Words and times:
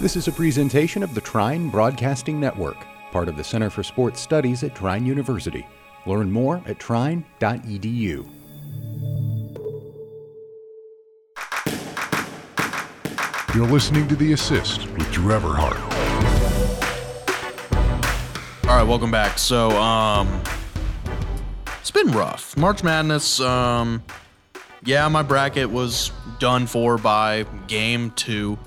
This 0.00 0.16
is 0.16 0.26
a 0.26 0.32
presentation 0.32 1.04
of 1.04 1.14
the 1.14 1.20
Trine 1.20 1.70
Broadcasting 1.70 2.40
Network, 2.40 2.76
part 3.12 3.28
of 3.28 3.36
the 3.36 3.44
Center 3.44 3.70
for 3.70 3.84
Sports 3.84 4.20
Studies 4.20 4.64
at 4.64 4.74
Trine 4.74 5.06
University. 5.06 5.64
Learn 6.04 6.30
more 6.30 6.60
at 6.66 6.80
trine.edu. 6.80 8.28
You're 13.54 13.68
listening 13.68 14.08
to 14.08 14.16
The 14.16 14.32
Assist 14.32 14.90
with 14.90 15.10
Drew 15.12 15.32
Everhart. 15.32 15.78
All 18.68 18.76
right, 18.76 18.82
welcome 18.82 19.12
back. 19.12 19.38
So, 19.38 19.70
um, 19.70 20.42
it's 21.80 21.92
been 21.92 22.10
rough. 22.10 22.56
March 22.56 22.82
Madness, 22.82 23.38
um, 23.38 24.02
yeah, 24.82 25.06
my 25.06 25.22
bracket 25.22 25.70
was 25.70 26.10
done 26.40 26.66
for 26.66 26.98
by 26.98 27.46
game 27.68 28.10
two, 28.16 28.58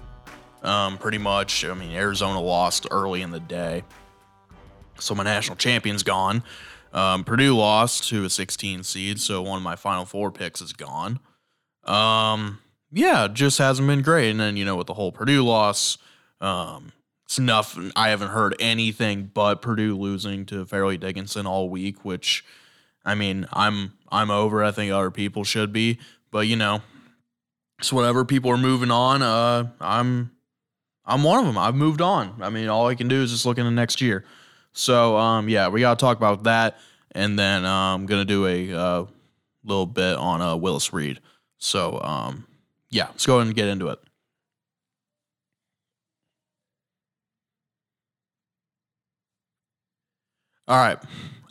um, 0.68 0.98
pretty 0.98 1.18
much. 1.18 1.66
I 1.66 1.74
mean, 1.74 1.92
Arizona 1.92 2.40
lost 2.40 2.88
early 2.92 3.22
in 3.22 3.32
the 3.32 3.40
day, 3.40 3.84
so 5.00 5.16
my 5.16 5.24
national 5.24 5.56
champion's 5.56 6.04
gone. 6.04 6.44
Um, 6.94 7.24
Purdue 7.24 7.56
lost 7.56 8.08
to 8.10 8.26
a 8.26 8.30
16 8.30 8.84
seed, 8.84 9.20
so 9.20 9.42
one 9.42 9.58
of 9.58 9.64
my 9.64 9.76
final 9.76 10.06
four 10.06 10.32
picks 10.32 10.62
is 10.62 10.74
gone. 10.74 11.20
Um, 11.84 12.60
yeah, 12.92 13.28
just 13.28 13.58
hasn't 13.58 13.88
been 13.88 14.02
great. 14.02 14.32
And 14.32 14.40
then, 14.40 14.58
you 14.58 14.66
know, 14.66 14.76
with 14.76 14.88
the 14.88 14.94
whole 14.94 15.12
Purdue 15.12 15.44
loss, 15.44 15.98
um, 16.42 16.92
it's 17.26 17.40
nothing. 17.40 17.92
I 17.96 18.10
haven't 18.10 18.30
heard 18.30 18.56
anything 18.60 19.32
but 19.34 19.62
Purdue 19.62 19.98
losing 19.98 20.46
to 20.48 20.66
Fairleigh 20.66 20.98
Dickinson 20.98 21.46
all 21.46 21.70
week, 21.70 22.06
which, 22.06 22.46
I 23.04 23.16
mean, 23.16 23.48
I'm 23.52 23.94
I'm 24.10 24.32
over. 24.32 24.64
I 24.64 24.72
think 24.72 24.92
other 24.92 25.12
people 25.12 25.44
should 25.44 25.74
be, 25.74 26.00
but 26.32 26.48
you 26.48 26.56
know, 26.56 26.82
it's 27.80 27.92
whatever. 27.92 28.24
People 28.24 28.50
are 28.52 28.58
moving 28.58 28.92
on. 28.92 29.22
Uh, 29.22 29.72
I'm 29.82 30.32
I'm 31.08 31.24
one 31.24 31.40
of 31.40 31.46
them. 31.46 31.58
I've 31.58 31.74
moved 31.74 32.02
on. 32.02 32.36
I 32.42 32.50
mean, 32.50 32.68
all 32.68 32.88
I 32.88 32.96
can 32.96 33.08
do 33.08 33.24
is 33.24 33.32
just 33.32 33.46
look 33.46 33.58
into 33.58 33.72
next 33.72 34.02
year. 34.02 34.26
So, 34.74 35.18
um, 35.18 35.48
yeah, 35.48 35.70
we 35.70 35.80
got 35.80 35.98
to 35.98 36.04
talk 36.04 36.18
about 36.18 36.44
that, 36.44 36.78
and 37.14 37.40
then 37.40 37.66
I'm 37.66 38.06
gonna 38.06 38.26
do 38.26 38.46
a 38.46 38.74
uh, 38.74 39.06
little 39.64 39.86
bit 39.86 40.18
on 40.18 40.42
uh, 40.42 40.56
Willis 40.56 40.94
Reed. 40.94 41.22
So, 41.58 42.00
um, 42.02 42.46
yeah, 42.90 43.08
let's 43.08 43.26
go 43.26 43.38
ahead 43.38 43.48
and 43.48 43.56
get 43.56 43.70
into 43.70 43.88
it. 43.88 44.00
All 50.68 50.78
right, 50.78 51.00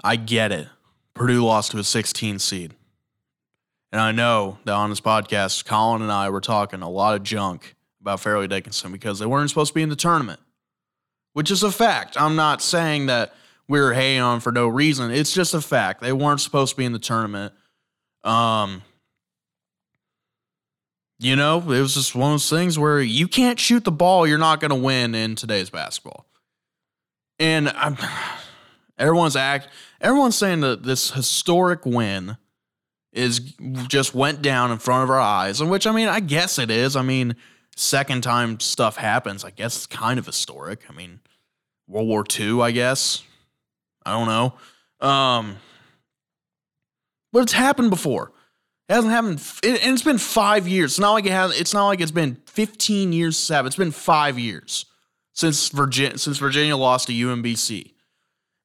I 0.04 0.16
get 0.16 0.52
it. 0.52 0.68
Purdue 1.14 1.42
lost 1.42 1.70
to 1.70 1.78
a 1.78 1.84
16 1.84 2.38
seed. 2.38 2.74
And 3.90 4.00
I 4.00 4.12
know 4.12 4.58
that 4.64 4.74
on 4.74 4.90
this 4.90 5.00
podcast, 5.00 5.64
Colin 5.64 6.02
and 6.02 6.12
I 6.12 6.28
were 6.28 6.42
talking 6.42 6.82
a 6.82 6.90
lot 6.90 7.14
of 7.14 7.22
junk 7.22 7.75
about 8.06 8.20
Fairleigh 8.20 8.46
Dickinson 8.46 8.92
because 8.92 9.18
they 9.18 9.26
weren't 9.26 9.48
supposed 9.48 9.70
to 9.70 9.74
be 9.74 9.82
in 9.82 9.88
the 9.88 9.96
tournament, 9.96 10.38
which 11.32 11.50
is 11.50 11.64
a 11.64 11.72
fact. 11.72 12.20
I'm 12.20 12.36
not 12.36 12.62
saying 12.62 13.06
that 13.06 13.34
we 13.66 13.80
are 13.80 13.92
hating 13.92 14.22
on 14.22 14.38
for 14.38 14.52
no 14.52 14.68
reason. 14.68 15.10
It's 15.10 15.32
just 15.32 15.54
a 15.54 15.60
fact. 15.60 16.02
They 16.02 16.12
weren't 16.12 16.40
supposed 16.40 16.74
to 16.74 16.76
be 16.76 16.84
in 16.84 16.92
the 16.92 17.00
tournament. 17.00 17.52
Um, 18.22 18.82
you 21.18 21.34
know, 21.34 21.58
it 21.58 21.80
was 21.80 21.94
just 21.94 22.14
one 22.14 22.30
of 22.30 22.34
those 22.34 22.48
things 22.48 22.78
where 22.78 23.00
you 23.00 23.26
can't 23.26 23.58
shoot 23.58 23.82
the 23.82 23.90
ball, 23.90 24.24
you're 24.24 24.38
not 24.38 24.60
going 24.60 24.70
to 24.70 24.76
win 24.76 25.16
in 25.16 25.34
today's 25.34 25.70
basketball. 25.70 26.26
And 27.40 27.70
I'm, 27.70 27.96
everyone's 28.98 29.34
act, 29.34 29.66
everyone's 30.00 30.36
saying 30.36 30.60
that 30.60 30.84
this 30.84 31.10
historic 31.10 31.84
win 31.84 32.36
is 33.12 33.40
just 33.88 34.14
went 34.14 34.42
down 34.42 34.70
in 34.70 34.78
front 34.78 35.02
of 35.02 35.10
our 35.10 35.18
eyes, 35.18 35.60
and 35.60 35.70
which 35.70 35.88
I 35.88 35.90
mean, 35.90 36.06
I 36.06 36.20
guess 36.20 36.60
it 36.60 36.70
is. 36.70 36.94
I 36.94 37.02
mean, 37.02 37.34
second 37.76 38.22
time 38.22 38.58
stuff 38.58 38.96
happens, 38.96 39.44
I 39.44 39.50
guess 39.50 39.76
it's 39.76 39.86
kind 39.86 40.18
of 40.18 40.26
historic. 40.26 40.82
I 40.88 40.92
mean, 40.92 41.20
World 41.86 42.08
War 42.08 42.24
II, 42.38 42.62
I 42.62 42.72
guess. 42.72 43.22
I 44.04 44.12
don't 44.12 44.26
know. 44.26 45.06
Um, 45.06 45.56
but 47.32 47.42
it's 47.42 47.52
happened 47.52 47.90
before. 47.90 48.32
It 48.88 48.94
hasn't 48.94 49.12
happened, 49.12 49.42
and 49.64 49.92
it's 49.92 50.02
been 50.02 50.18
five 50.18 50.68
years. 50.68 50.92
It's 50.92 51.00
not 51.00 51.12
like 51.12 51.26
it 51.26 51.32
has. 51.32 51.58
It's 51.58 51.74
not 51.74 51.88
like 51.88 52.00
it's 52.00 52.12
been 52.12 52.36
15 52.46 53.12
years. 53.12 53.36
Seven. 53.36 53.66
It's 53.66 53.76
been 53.76 53.90
five 53.90 54.38
years 54.38 54.86
since 55.32 55.68
Virginia 55.70 56.18
since 56.18 56.38
Virginia 56.38 56.76
lost 56.76 57.08
to 57.08 57.12
UMBC. 57.12 57.94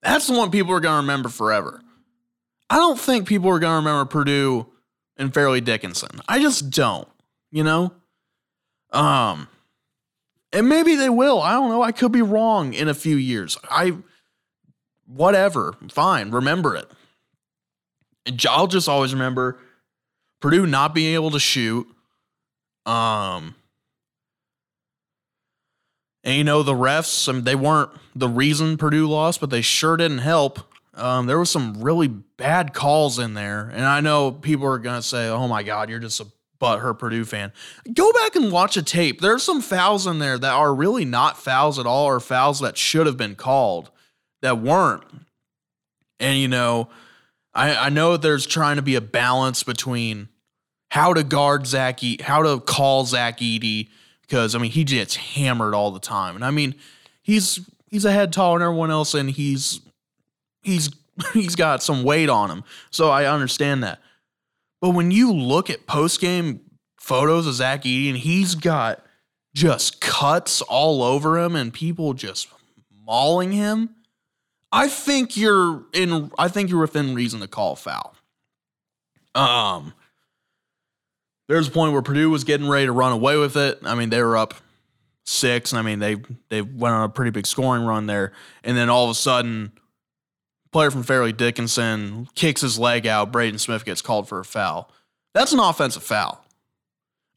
That's 0.03 0.28
the 0.28 0.33
one 0.33 0.51
people 0.51 0.73
are 0.73 0.79
going 0.79 0.93
to 0.93 1.01
remember 1.01 1.29
forever. 1.29 1.81
I 2.69 2.78
don't 2.78 2.99
think 2.99 3.28
people 3.28 3.49
are 3.49 3.59
going 3.59 3.72
to 3.72 3.88
remember 3.88 4.05
Purdue 4.05 4.67
and 5.17 5.33
Fairleigh 5.33 5.61
Dickinson. 5.61 6.22
I 6.28 6.39
just 6.39 6.69
don't. 6.69 7.07
You 7.49 7.63
know. 7.63 7.93
Um, 8.91 9.47
and 10.53 10.68
maybe 10.68 10.96
they 10.96 11.09
will. 11.09 11.41
I 11.41 11.53
don't 11.53 11.69
know. 11.69 11.81
I 11.81 11.91
could 11.91 12.12
be 12.12 12.22
wrong 12.22 12.74
in 12.74 12.88
a 12.88 12.94
few 12.94 13.16
years. 13.16 13.57
I, 13.69 13.97
whatever. 15.06 15.75
Fine. 15.90 16.31
Remember 16.31 16.75
it. 16.75 16.90
And 18.25 18.44
I'll 18.50 18.68
just 18.68 18.90
always 18.90 19.13
remember 19.13 19.57
Purdue 20.41 20.68
not 20.68 20.94
being 20.94 21.13
able 21.13 21.31
to 21.31 21.40
shoot. 21.40 21.88
Um, 22.85 23.56
and 26.23 26.35
you 26.35 26.44
know 26.44 26.63
the 26.63 26.73
refs, 26.73 27.28
I 27.28 27.31
mean, 27.31 27.44
they 27.44 27.56
weren't 27.56 27.91
the 28.16 28.28
reason 28.28 28.78
Purdue 28.78 29.08
lost, 29.08 29.40
but 29.40 29.50
they 29.50 29.62
sure 29.62 29.97
didn't 29.97 30.19
help. 30.19 30.59
Um, 30.94 31.25
there 31.25 31.40
was 31.40 31.50
some 31.50 31.81
really 31.81 32.08
bad 32.08 32.73
calls 32.73 33.18
in 33.18 33.34
there, 33.34 33.72
and 33.73 33.85
I 33.85 34.02
know 34.02 34.31
people 34.31 34.68
are 34.68 34.78
gonna 34.78 35.02
say, 35.02 35.29
"Oh 35.29 35.47
my 35.47 35.63
God, 35.63 35.90
you're 35.90 36.00
just 36.00 36.19
a 36.19 36.28
butthurt 36.61 36.99
Purdue 36.99 37.25
fan." 37.25 37.51
Go 37.94 38.13
back 38.13 38.35
and 38.35 38.51
watch 38.51 38.77
a 38.77 38.83
tape. 38.83 39.19
There's 39.19 39.44
some 39.44 39.61
fouls 39.61 40.07
in 40.07 40.19
there 40.19 40.38
that 40.38 40.53
are 40.53 40.73
really 40.73 41.03
not 41.03 41.38
fouls 41.38 41.77
at 41.79 41.85
all, 41.85 42.05
or 42.05 42.19
fouls 42.19 42.59
that 42.61 42.77
should 42.77 43.07
have 43.07 43.17
been 43.17 43.35
called 43.35 43.91
that 44.41 44.59
weren't. 44.59 45.03
And 46.19 46.38
you 46.39 46.47
know, 46.47 46.89
I, 47.53 47.75
I 47.75 47.89
know 47.89 48.17
there's 48.17 48.45
trying 48.45 48.77
to 48.77 48.81
be 48.81 48.95
a 48.95 49.01
balance 49.01 49.63
between 49.63 50.29
how 50.91 51.13
to 51.13 51.23
guard 51.23 51.66
Zach, 51.66 52.03
e- 52.03 52.22
how 52.22 52.44
to 52.44 52.59
call 52.59 53.05
Zach 53.05 53.39
Edey, 53.39 53.89
because 54.22 54.55
I 54.55 54.59
mean 54.59 54.72
he 54.72 54.83
gets 54.83 55.16
hammered 55.16 55.73
all 55.73 55.91
the 55.91 55.99
time, 55.99 56.35
and 56.35 56.45
I 56.45 56.51
mean 56.51 56.75
he's 57.22 57.59
he's 57.89 58.05
a 58.05 58.11
head 58.11 58.31
taller 58.31 58.59
than 58.59 58.67
everyone 58.67 58.91
else, 58.91 59.13
and 59.13 59.29
he's 59.29 59.81
he's 60.61 60.89
he's 61.33 61.55
got 61.55 61.83
some 61.83 62.03
weight 62.03 62.29
on 62.29 62.49
him, 62.49 62.63
so 62.91 63.09
I 63.09 63.25
understand 63.25 63.83
that. 63.83 63.99
But 64.81 64.89
when 64.89 65.11
you 65.11 65.31
look 65.31 65.69
at 65.69 65.85
post 65.85 66.19
game 66.19 66.59
photos 66.99 67.47
of 67.47 67.53
Zach 67.53 67.83
Edey, 67.83 68.09
and 68.09 68.17
he's 68.17 68.55
got 68.55 69.05
just 69.53 70.01
cuts 70.01 70.61
all 70.61 71.03
over 71.03 71.39
him, 71.39 71.55
and 71.55 71.73
people 71.73 72.13
just 72.13 72.47
mauling 73.05 73.51
him. 73.51 73.95
I 74.71 74.87
think 74.87 75.35
you're 75.35 75.83
in. 75.93 76.31
I 76.39 76.47
think 76.47 76.69
you're 76.69 76.79
within 76.79 77.13
reason 77.13 77.41
to 77.41 77.47
call 77.47 77.75
foul. 77.75 78.15
Um, 79.35 79.93
there's 81.49 81.67
a 81.67 81.71
point 81.71 81.91
where 81.91 82.01
Purdue 82.01 82.29
was 82.29 82.45
getting 82.45 82.69
ready 82.69 82.85
to 82.85 82.91
run 82.91 83.11
away 83.11 83.37
with 83.37 83.57
it. 83.57 83.79
I 83.83 83.95
mean, 83.95 84.09
they 84.09 84.23
were 84.23 84.37
up 84.37 84.53
six, 85.25 85.73
and 85.73 85.79
I 85.79 85.81
mean 85.81 85.99
they 85.99 86.15
they 86.49 86.61
went 86.61 86.95
on 86.95 87.03
a 87.03 87.09
pretty 87.09 87.31
big 87.31 87.45
scoring 87.45 87.83
run 87.83 88.05
there, 88.05 88.31
and 88.63 88.77
then 88.77 88.89
all 88.89 89.03
of 89.03 89.11
a 89.11 89.15
sudden, 89.15 89.73
player 90.71 90.91
from 90.91 91.03
Fairleigh 91.03 91.33
Dickinson 91.33 92.27
kicks 92.35 92.61
his 92.61 92.79
leg 92.79 93.05
out. 93.05 93.31
Braden 93.31 93.59
Smith 93.59 93.85
gets 93.85 94.01
called 94.01 94.27
for 94.27 94.39
a 94.39 94.45
foul. 94.45 94.91
That's 95.33 95.53
an 95.53 95.59
offensive 95.59 96.03
foul, 96.03 96.45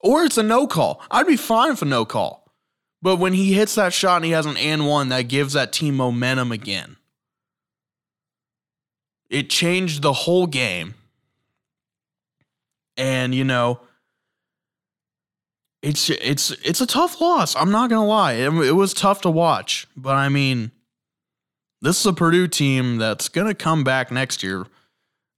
or 0.00 0.24
it's 0.24 0.38
a 0.38 0.42
no 0.42 0.66
call. 0.66 1.00
I'd 1.10 1.26
be 1.26 1.36
fine 1.36 1.76
a 1.80 1.84
no 1.84 2.04
call, 2.04 2.52
but 3.02 3.16
when 3.16 3.34
he 3.34 3.52
hits 3.52 3.74
that 3.74 3.92
shot 3.92 4.16
and 4.16 4.24
he 4.24 4.30
has 4.32 4.46
an 4.46 4.56
and 4.56 4.86
one, 4.86 5.10
that 5.10 5.28
gives 5.28 5.52
that 5.52 5.72
team 5.72 5.96
momentum 5.96 6.52
again. 6.52 6.96
It 9.28 9.50
changed 9.50 10.02
the 10.02 10.12
whole 10.12 10.46
game. 10.46 10.94
And, 12.96 13.34
you 13.34 13.44
know, 13.44 13.80
it's 15.82 16.08
it's 16.08 16.50
it's 16.50 16.80
a 16.80 16.86
tough 16.86 17.20
loss. 17.20 17.54
I'm 17.56 17.70
not 17.70 17.90
gonna 17.90 18.06
lie. 18.06 18.34
It, 18.34 18.52
it, 18.54 18.72
was 18.72 18.94
tough 18.94 19.20
to 19.22 19.30
watch, 19.30 19.86
but 19.94 20.14
I 20.14 20.30
mean, 20.30 20.70
this 21.84 22.00
is 22.00 22.06
a 22.06 22.12
Purdue 22.12 22.48
team 22.48 22.96
that's 22.96 23.28
gonna 23.28 23.54
come 23.54 23.84
back 23.84 24.10
next 24.10 24.42
year. 24.42 24.66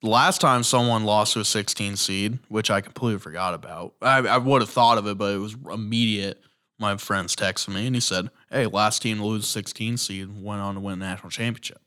Last 0.02 0.40
time 0.40 0.62
someone 0.62 1.04
lost 1.04 1.32
to 1.32 1.40
a 1.40 1.44
16 1.44 1.96
seed, 1.96 2.38
which 2.48 2.70
I 2.70 2.80
completely 2.80 3.18
forgot 3.18 3.54
about, 3.54 3.94
I, 4.00 4.18
I 4.18 4.38
would 4.38 4.62
have 4.62 4.70
thought 4.70 4.98
of 4.98 5.06
it, 5.06 5.18
but 5.18 5.34
it 5.34 5.38
was 5.38 5.56
immediate. 5.72 6.40
My 6.78 6.96
friends 6.98 7.34
texted 7.34 7.74
me 7.74 7.86
and 7.86 7.96
he 7.96 8.00
said, 8.00 8.30
"Hey, 8.50 8.66
last 8.66 9.02
team 9.02 9.18
to 9.18 9.24
lose 9.24 9.48
16 9.48 9.96
seed 9.96 10.42
went 10.42 10.60
on 10.60 10.74
to 10.74 10.80
win 10.80 11.00
national 11.00 11.30
championship." 11.30 11.80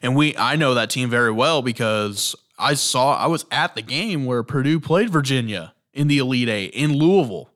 And 0.00 0.16
we, 0.16 0.36
I 0.36 0.56
know 0.56 0.74
that 0.74 0.90
team 0.90 1.10
very 1.10 1.32
well 1.32 1.60
because 1.62 2.34
I 2.58 2.74
saw, 2.74 3.16
I 3.16 3.26
was 3.26 3.46
at 3.50 3.74
the 3.74 3.82
game 3.82 4.26
where 4.26 4.42
Purdue 4.42 4.80
played 4.80 5.10
Virginia 5.10 5.74
in 5.92 6.08
the 6.08 6.18
Elite 6.18 6.48
Eight 6.48 6.72
in 6.72 6.92
Louisville. 6.92 7.50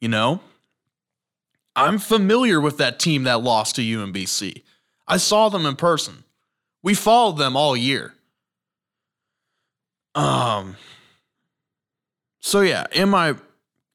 You 0.00 0.08
know, 0.08 0.40
I'm 1.76 1.98
familiar 1.98 2.60
with 2.60 2.78
that 2.78 2.98
team 2.98 3.24
that 3.24 3.42
lost 3.42 3.76
to 3.76 3.82
UMBC. 3.82 4.62
I 5.12 5.16
saw 5.18 5.48
them 5.48 5.66
in 5.66 5.76
person. 5.76 6.24
We 6.82 6.94
followed 6.94 7.38
them 7.38 7.56
all 7.56 7.76
year. 7.76 8.14
Um. 10.14 10.76
So 12.40 12.60
yeah, 12.60 12.86
am 12.94 13.14
I 13.14 13.36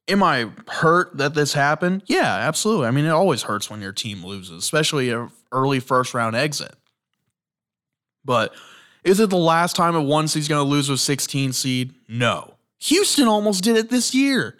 Am 0.10 0.24
I 0.24 0.50
hurt 0.69 1.18
that 1.18 1.34
this 1.34 1.54
happened? 1.54 2.04
Yeah, 2.06 2.24
absolutely. 2.24 2.88
I 2.88 2.92
mean, 2.92 3.06
it 3.06 3.10
always 3.10 3.44
hurts 3.44 3.69
when 3.69 3.81
your 3.81 3.92
team 3.92 4.25
loses, 4.25 4.52
especially 4.52 5.10
an 5.10 5.30
early 5.52 5.81
first 5.81 6.14
round 6.14 6.36
exit. 6.36 6.74
But 8.24 8.54
is 9.04 9.20
it 9.20 9.30
the 9.30 9.38
last 9.38 9.75
time 9.75 9.96
a 9.96 10.02
one 10.02 10.30
seed's 10.30 10.48
going 10.48 10.63
to 10.63 10.70
lose 10.70 10.90
with 10.90 11.02
16 11.02 11.52
seed? 11.52 11.94
No. 12.08 12.54
Houston 12.80 13.28
almost 13.28 13.63
did 13.63 13.75
it 13.75 13.90
this 13.90 14.16
year. 14.16 14.56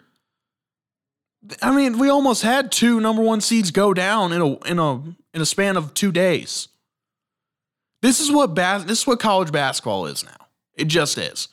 I 1.62 1.74
mean, 1.74 1.98
we 1.98 2.10
almost 2.10 2.42
had 2.42 2.70
two 2.70 3.00
number 3.00 3.22
one 3.22 3.40
seeds 3.40 3.70
go 3.70 3.94
down 3.94 4.32
in 4.32 4.42
a 4.42 4.58
in 4.66 4.78
a 4.78 5.02
in 5.38 5.42
a 5.42 5.46
span 5.46 5.76
of 5.76 5.94
two 5.94 6.10
days. 6.10 6.66
This 8.02 8.18
is 8.18 8.30
what 8.30 8.54
bas- 8.54 8.84
this 8.84 9.00
is 9.00 9.06
what 9.06 9.20
college 9.20 9.52
basketball 9.52 10.06
is 10.06 10.24
now. 10.24 10.48
It 10.74 10.88
just 10.88 11.16
is. 11.16 11.48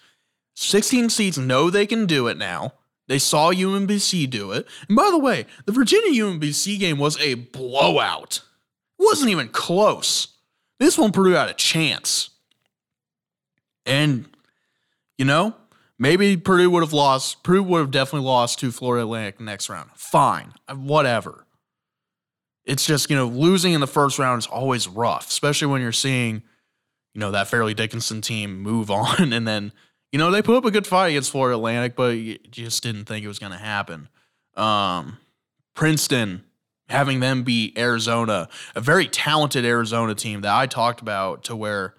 16 0.56 1.10
seeds 1.10 1.38
know 1.38 1.70
they 1.70 1.86
can 1.86 2.08
do 2.08 2.28
it 2.28 2.38
now. 2.38 2.74
They 3.08 3.20
saw 3.20 3.52
UMBC 3.52 4.28
do 4.30 4.52
it. 4.52 4.66
And 4.88 4.96
by 4.96 5.10
the 5.12 5.20
way, 5.20 5.46
the 5.66 5.72
Virginia 5.72 6.24
UMBC 6.24 6.80
game 6.80 6.98
was 6.98 7.20
a 7.20 7.36
blowout. 7.36 8.42
It 8.98 9.04
wasn't 9.04 9.30
even 9.30 9.50
close. 9.50 10.30
This 10.80 10.98
one 10.98 11.12
Purdue 11.12 11.32
had 11.34 11.50
a 11.50 11.54
chance. 11.54 12.32
And, 13.86 14.26
you 15.18 15.26
know, 15.26 15.54
maybe 16.00 16.38
Purdue 16.38 16.72
would 16.72 16.82
have 16.82 16.94
lost. 16.94 17.44
Purdue 17.44 17.64
would 17.64 17.80
have 17.80 17.92
definitely 17.92 18.26
lost 18.28 18.60
to 18.60 18.72
Florida 18.72 19.04
Atlantic 19.04 19.40
next 19.40 19.70
round. 19.70 19.92
Fine. 19.94 20.54
Whatever. 20.74 21.45
It's 22.66 22.86
just, 22.86 23.10
you 23.10 23.16
know, 23.16 23.28
losing 23.28 23.74
in 23.74 23.82
the 23.82 23.88
first 23.88 24.18
round 24.18 24.40
is 24.40 24.48
always 24.48 24.88
rough, 24.88 25.30
especially 25.30 25.68
when 25.68 25.82
you're 25.82 25.92
seeing, 25.92 26.42
you 27.14 27.20
know, 27.20 27.32
that 27.32 27.48
Fairleigh 27.48 27.76
Dickinson 27.76 28.22
team 28.22 28.60
move 28.62 28.90
on 28.92 29.34
and 29.34 29.48
then 29.48 29.72
you 30.16 30.20
know, 30.20 30.32
they 30.32 30.42
put 30.42 30.56
up 30.56 30.64
a 30.64 30.72
good 30.72 30.88
fight 30.88 31.10
against 31.10 31.30
Florida 31.30 31.58
Atlantic, 31.58 31.94
but 31.94 32.16
you 32.16 32.38
just 32.50 32.82
didn't 32.82 33.04
think 33.04 33.26
it 33.26 33.28
was 33.28 33.38
going 33.38 33.52
to 33.52 33.58
happen. 33.58 34.08
Um, 34.56 35.18
Princeton 35.74 36.46
having 36.88 37.20
them 37.20 37.44
beat 37.44 37.78
Arizona, 37.78 38.48
a 38.76 38.80
very 38.80 39.08
talented 39.08 39.66
Arizona 39.66 40.16
team 40.16 40.40
that 40.40 40.56
I 40.56 40.68
talked 40.68 41.02
about 41.02 41.44
to 41.44 41.56
where 41.58 41.96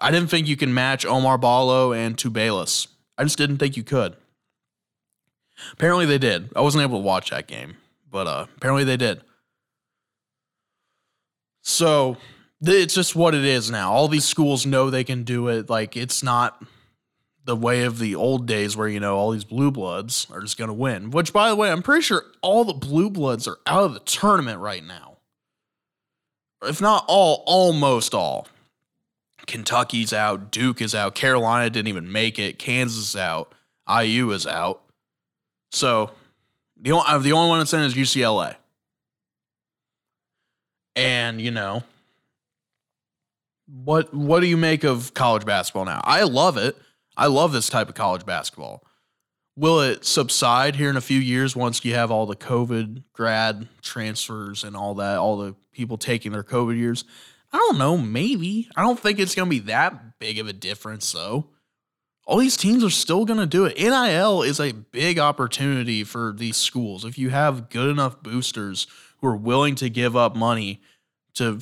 I 0.00 0.10
didn't 0.10 0.30
think 0.30 0.48
you 0.48 0.56
can 0.56 0.74
match 0.74 1.06
Oumar 1.06 1.40
Ballo 1.40 1.92
and 1.92 2.16
Tubelis. 2.16 2.88
I 3.16 3.22
just 3.22 3.38
didn't 3.38 3.58
think 3.58 3.76
you 3.76 3.84
could. 3.84 4.16
Apparently 5.72 6.06
they 6.06 6.18
did. 6.18 6.50
I 6.56 6.60
wasn't 6.60 6.82
able 6.82 6.98
to 6.98 7.06
watch 7.06 7.30
that 7.30 7.46
game, 7.46 7.76
but 8.10 8.26
uh, 8.26 8.46
apparently 8.56 8.82
they 8.82 8.96
did. 8.96 9.22
So 11.64 12.18
it's 12.62 12.94
just 12.94 13.16
what 13.16 13.34
it 13.34 13.44
is 13.44 13.70
now. 13.70 13.92
All 13.92 14.06
these 14.06 14.24
schools 14.24 14.64
know 14.64 14.90
they 14.90 15.02
can 15.02 15.24
do 15.24 15.48
it. 15.48 15.68
Like 15.68 15.96
it's 15.96 16.22
not 16.22 16.62
the 17.44 17.56
way 17.56 17.84
of 17.84 17.98
the 17.98 18.14
old 18.14 18.46
days 18.46 18.76
where 18.76 18.88
you 18.88 19.00
know 19.00 19.16
all 19.16 19.30
these 19.30 19.44
blue 19.44 19.70
bloods 19.70 20.26
are 20.30 20.40
just 20.40 20.56
going 20.56 20.68
to 20.68 20.74
win 20.74 21.10
which 21.10 21.32
by 21.32 21.50
the 21.50 21.56
way 21.56 21.70
i'm 21.70 21.82
pretty 21.82 22.02
sure 22.02 22.24
all 22.40 22.64
the 22.64 22.72
blue 22.72 23.10
bloods 23.10 23.46
are 23.46 23.58
out 23.66 23.84
of 23.84 23.92
the 23.92 24.00
tournament 24.00 24.58
right 24.60 24.84
now 24.84 25.18
if 26.64 26.80
not 26.80 27.04
all 27.06 27.42
almost 27.46 28.14
all 28.14 28.48
kentucky's 29.46 30.12
out 30.12 30.50
duke 30.50 30.80
is 30.80 30.94
out 30.94 31.14
carolina 31.14 31.68
didn't 31.68 31.88
even 31.88 32.10
make 32.10 32.38
it 32.38 32.58
kansas 32.58 33.10
is 33.10 33.16
out 33.16 33.54
iu 34.00 34.30
is 34.30 34.46
out 34.46 34.80
so 35.70 36.10
the 36.80 36.92
only, 36.92 37.04
uh, 37.06 37.18
the 37.18 37.32
only 37.32 37.50
one 37.50 37.58
that's 37.58 37.74
in 37.74 37.80
is 37.80 37.94
ucla 37.94 38.56
and 40.96 41.40
you 41.40 41.50
know 41.50 41.82
what 43.66 44.12
what 44.12 44.40
do 44.40 44.46
you 44.46 44.56
make 44.56 44.84
of 44.84 45.14
college 45.14 45.44
basketball 45.44 45.84
now 45.84 46.00
i 46.04 46.22
love 46.22 46.56
it 46.56 46.76
I 47.16 47.26
love 47.26 47.52
this 47.52 47.68
type 47.68 47.88
of 47.88 47.94
college 47.94 48.26
basketball. 48.26 48.84
Will 49.56 49.80
it 49.80 50.04
subside 50.04 50.76
here 50.76 50.90
in 50.90 50.96
a 50.96 51.00
few 51.00 51.18
years 51.18 51.54
once 51.54 51.84
you 51.84 51.94
have 51.94 52.10
all 52.10 52.26
the 52.26 52.34
COVID 52.34 53.04
grad 53.12 53.68
transfers 53.82 54.64
and 54.64 54.76
all 54.76 54.94
that, 54.94 55.18
all 55.18 55.36
the 55.36 55.54
people 55.72 55.96
taking 55.96 56.32
their 56.32 56.42
COVID 56.42 56.76
years? 56.76 57.04
I 57.52 57.58
don't 57.58 57.78
know, 57.78 57.96
maybe. 57.96 58.68
I 58.74 58.82
don't 58.82 58.98
think 58.98 59.20
it's 59.20 59.34
going 59.34 59.46
to 59.46 59.50
be 59.50 59.60
that 59.60 60.18
big 60.18 60.40
of 60.40 60.48
a 60.48 60.52
difference, 60.52 61.12
though. 61.12 61.50
All 62.26 62.38
these 62.38 62.56
teams 62.56 62.82
are 62.82 62.90
still 62.90 63.24
going 63.24 63.38
to 63.38 63.46
do 63.46 63.64
it. 63.64 63.78
NIL 63.78 64.42
is 64.42 64.58
a 64.58 64.72
big 64.72 65.20
opportunity 65.20 66.02
for 66.02 66.32
these 66.36 66.56
schools. 66.56 67.04
If 67.04 67.16
you 67.16 67.30
have 67.30 67.68
good 67.68 67.90
enough 67.90 68.22
boosters 68.22 68.88
who 69.24 69.30
are 69.30 69.36
willing 69.36 69.74
to 69.74 69.88
give 69.88 70.14
up 70.14 70.36
money 70.36 70.82
to 71.32 71.58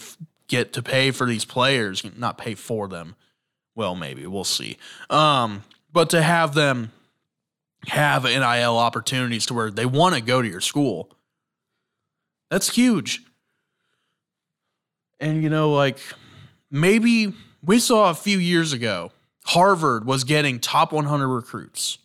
get 0.48 0.72
to 0.72 0.82
pay 0.82 1.12
for 1.12 1.26
these 1.26 1.44
players, 1.44 2.04
not 2.16 2.36
pay 2.36 2.56
for 2.56 2.88
them, 2.88 3.14
well, 3.76 3.94
maybe 3.94 4.26
we'll 4.26 4.42
see. 4.42 4.76
Um, 5.08 5.62
but 5.92 6.10
to 6.10 6.20
have 6.20 6.54
them 6.54 6.90
have 7.86 8.24
NIL 8.24 8.76
opportunities 8.76 9.46
to 9.46 9.54
where 9.54 9.70
they 9.70 9.86
want 9.86 10.16
to 10.16 10.20
go 10.20 10.42
to 10.42 10.48
your 10.48 10.60
school, 10.60 11.08
that's 12.50 12.74
huge. 12.74 13.20
And 15.20 15.40
you 15.40 15.48
know, 15.48 15.72
like 15.72 15.98
maybe 16.68 17.32
we 17.62 17.78
saw 17.78 18.10
a 18.10 18.14
few 18.14 18.38
years 18.38 18.72
ago, 18.72 19.12
Harvard 19.44 20.04
was 20.04 20.24
getting 20.24 20.58
top 20.58 20.92
100 20.92 21.28
recruits. 21.28 21.98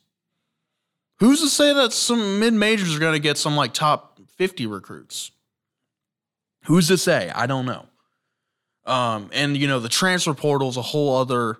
Who's 1.19 1.41
to 1.41 1.49
say 1.49 1.73
that 1.73 1.93
some 1.93 2.39
mid 2.39 2.53
majors 2.53 2.95
are 2.95 2.99
going 2.99 3.13
to 3.13 3.19
get 3.19 3.39
some 3.39 3.55
like 3.55 3.73
top 3.73 4.19
50 4.37 4.67
recruits? 4.67 5.31
Who's 6.67 6.89
to 6.89 6.97
say? 6.97 7.31
I 7.33 7.47
don't 7.47 7.65
know. 7.65 7.85
Um, 8.85 9.29
and 9.33 9.55
you 9.55 9.67
know, 9.67 9.79
the 9.79 9.87
transfer 9.87 10.33
portal 10.33 10.67
is 10.67 10.75
a 10.75 10.81
whole 10.81 11.15
other 11.17 11.57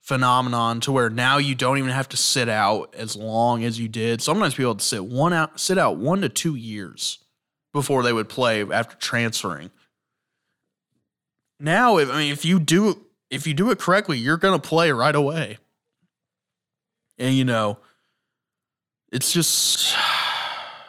phenomenon 0.00 0.80
to 0.80 0.92
where 0.92 1.08
now 1.08 1.38
you 1.38 1.54
don't 1.54 1.78
even 1.78 1.90
have 1.90 2.08
to 2.10 2.18
sit 2.18 2.50
out 2.50 2.94
as 2.94 3.16
long 3.16 3.64
as 3.64 3.80
you 3.80 3.88
did. 3.88 4.20
Sometimes 4.20 4.54
people 4.54 4.72
had 4.72 4.80
to 4.80 4.84
sit 4.84 5.04
one 5.06 5.32
out, 5.32 5.58
sit 5.58 5.78
out 5.78 5.96
one 5.96 6.20
to 6.20 6.28
two 6.28 6.54
years 6.54 7.18
before 7.72 8.02
they 8.02 8.12
would 8.12 8.28
play 8.28 8.62
after 8.62 8.94
transferring. 8.96 9.70
Now, 11.58 11.96
if, 11.96 12.10
I 12.10 12.18
mean, 12.18 12.32
if 12.32 12.44
you 12.44 12.60
do 12.60 13.06
if 13.30 13.46
you 13.46 13.54
do 13.54 13.70
it 13.70 13.78
correctly, 13.78 14.18
you're 14.18 14.36
to 14.36 14.58
play 14.58 14.92
right 14.92 15.14
away. 15.14 15.56
And 17.18 17.34
you 17.34 17.46
know, 17.46 17.78
it's 19.10 19.32
just 19.32 19.96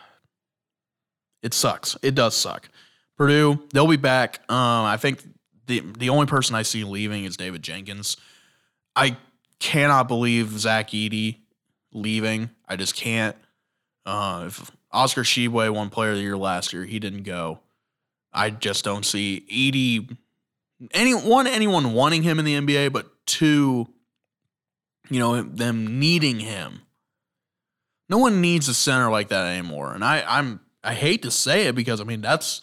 it 1.41 1.53
sucks. 1.53 1.95
It 2.01 2.13
does 2.13 2.35
suck. 2.35 2.67
Purdue, 3.17 3.63
they'll 3.73 3.87
be 3.87 3.97
back. 3.97 4.39
Um, 4.49 4.85
I 4.85 4.97
think 4.97 5.23
the 5.67 5.81
the 5.97 6.09
only 6.09 6.25
person 6.25 6.55
I 6.55 6.63
see 6.63 6.83
leaving 6.83 7.25
is 7.25 7.37
David 7.37 7.61
Jenkins. 7.61 8.17
I 8.95 9.17
cannot 9.59 10.07
believe 10.07 10.57
Zach 10.59 10.89
Edey 10.89 11.37
leaving. 11.91 12.49
I 12.67 12.75
just 12.75 12.95
can't. 12.95 13.35
Uh, 14.05 14.45
if 14.47 14.71
Oscar 14.91 15.21
Tshiebwe 15.21 15.73
won 15.73 15.89
Player 15.89 16.11
of 16.11 16.17
the 16.17 16.23
Year 16.23 16.37
last 16.37 16.73
year, 16.73 16.85
he 16.85 16.99
didn't 16.99 17.23
go. 17.23 17.59
I 18.33 18.49
just 18.49 18.83
don't 18.83 19.05
see 19.05 19.45
Edey. 19.51 20.17
Any 20.91 21.13
one 21.13 21.47
anyone 21.47 21.93
wanting 21.93 22.23
him 22.23 22.39
in 22.39 22.45
the 22.45 22.55
NBA, 22.55 22.91
but 22.91 23.07
two, 23.25 23.87
you 25.09 25.19
know, 25.19 25.41
them 25.41 25.99
needing 25.99 26.39
him. 26.39 26.81
No 28.09 28.17
one 28.17 28.41
needs 28.41 28.67
a 28.67 28.73
center 28.73 29.09
like 29.09 29.29
that 29.29 29.45
anymore. 29.45 29.93
And 29.93 30.03
I, 30.03 30.23
I'm 30.27 30.59
I 30.83 30.93
hate 30.93 31.21
to 31.23 31.31
say 31.31 31.67
it 31.67 31.75
because 31.75 32.01
I 32.01 32.03
mean 32.03 32.21
that's 32.21 32.61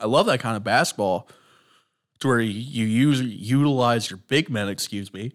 I 0.00 0.06
love 0.06 0.26
that 0.26 0.40
kind 0.40 0.56
of 0.56 0.64
basketball 0.64 1.28
to 2.20 2.28
where 2.28 2.40
you 2.40 2.84
use 2.84 3.20
utilize 3.20 4.10
your 4.10 4.18
big 4.28 4.50
men, 4.50 4.68
excuse 4.68 5.12
me, 5.12 5.32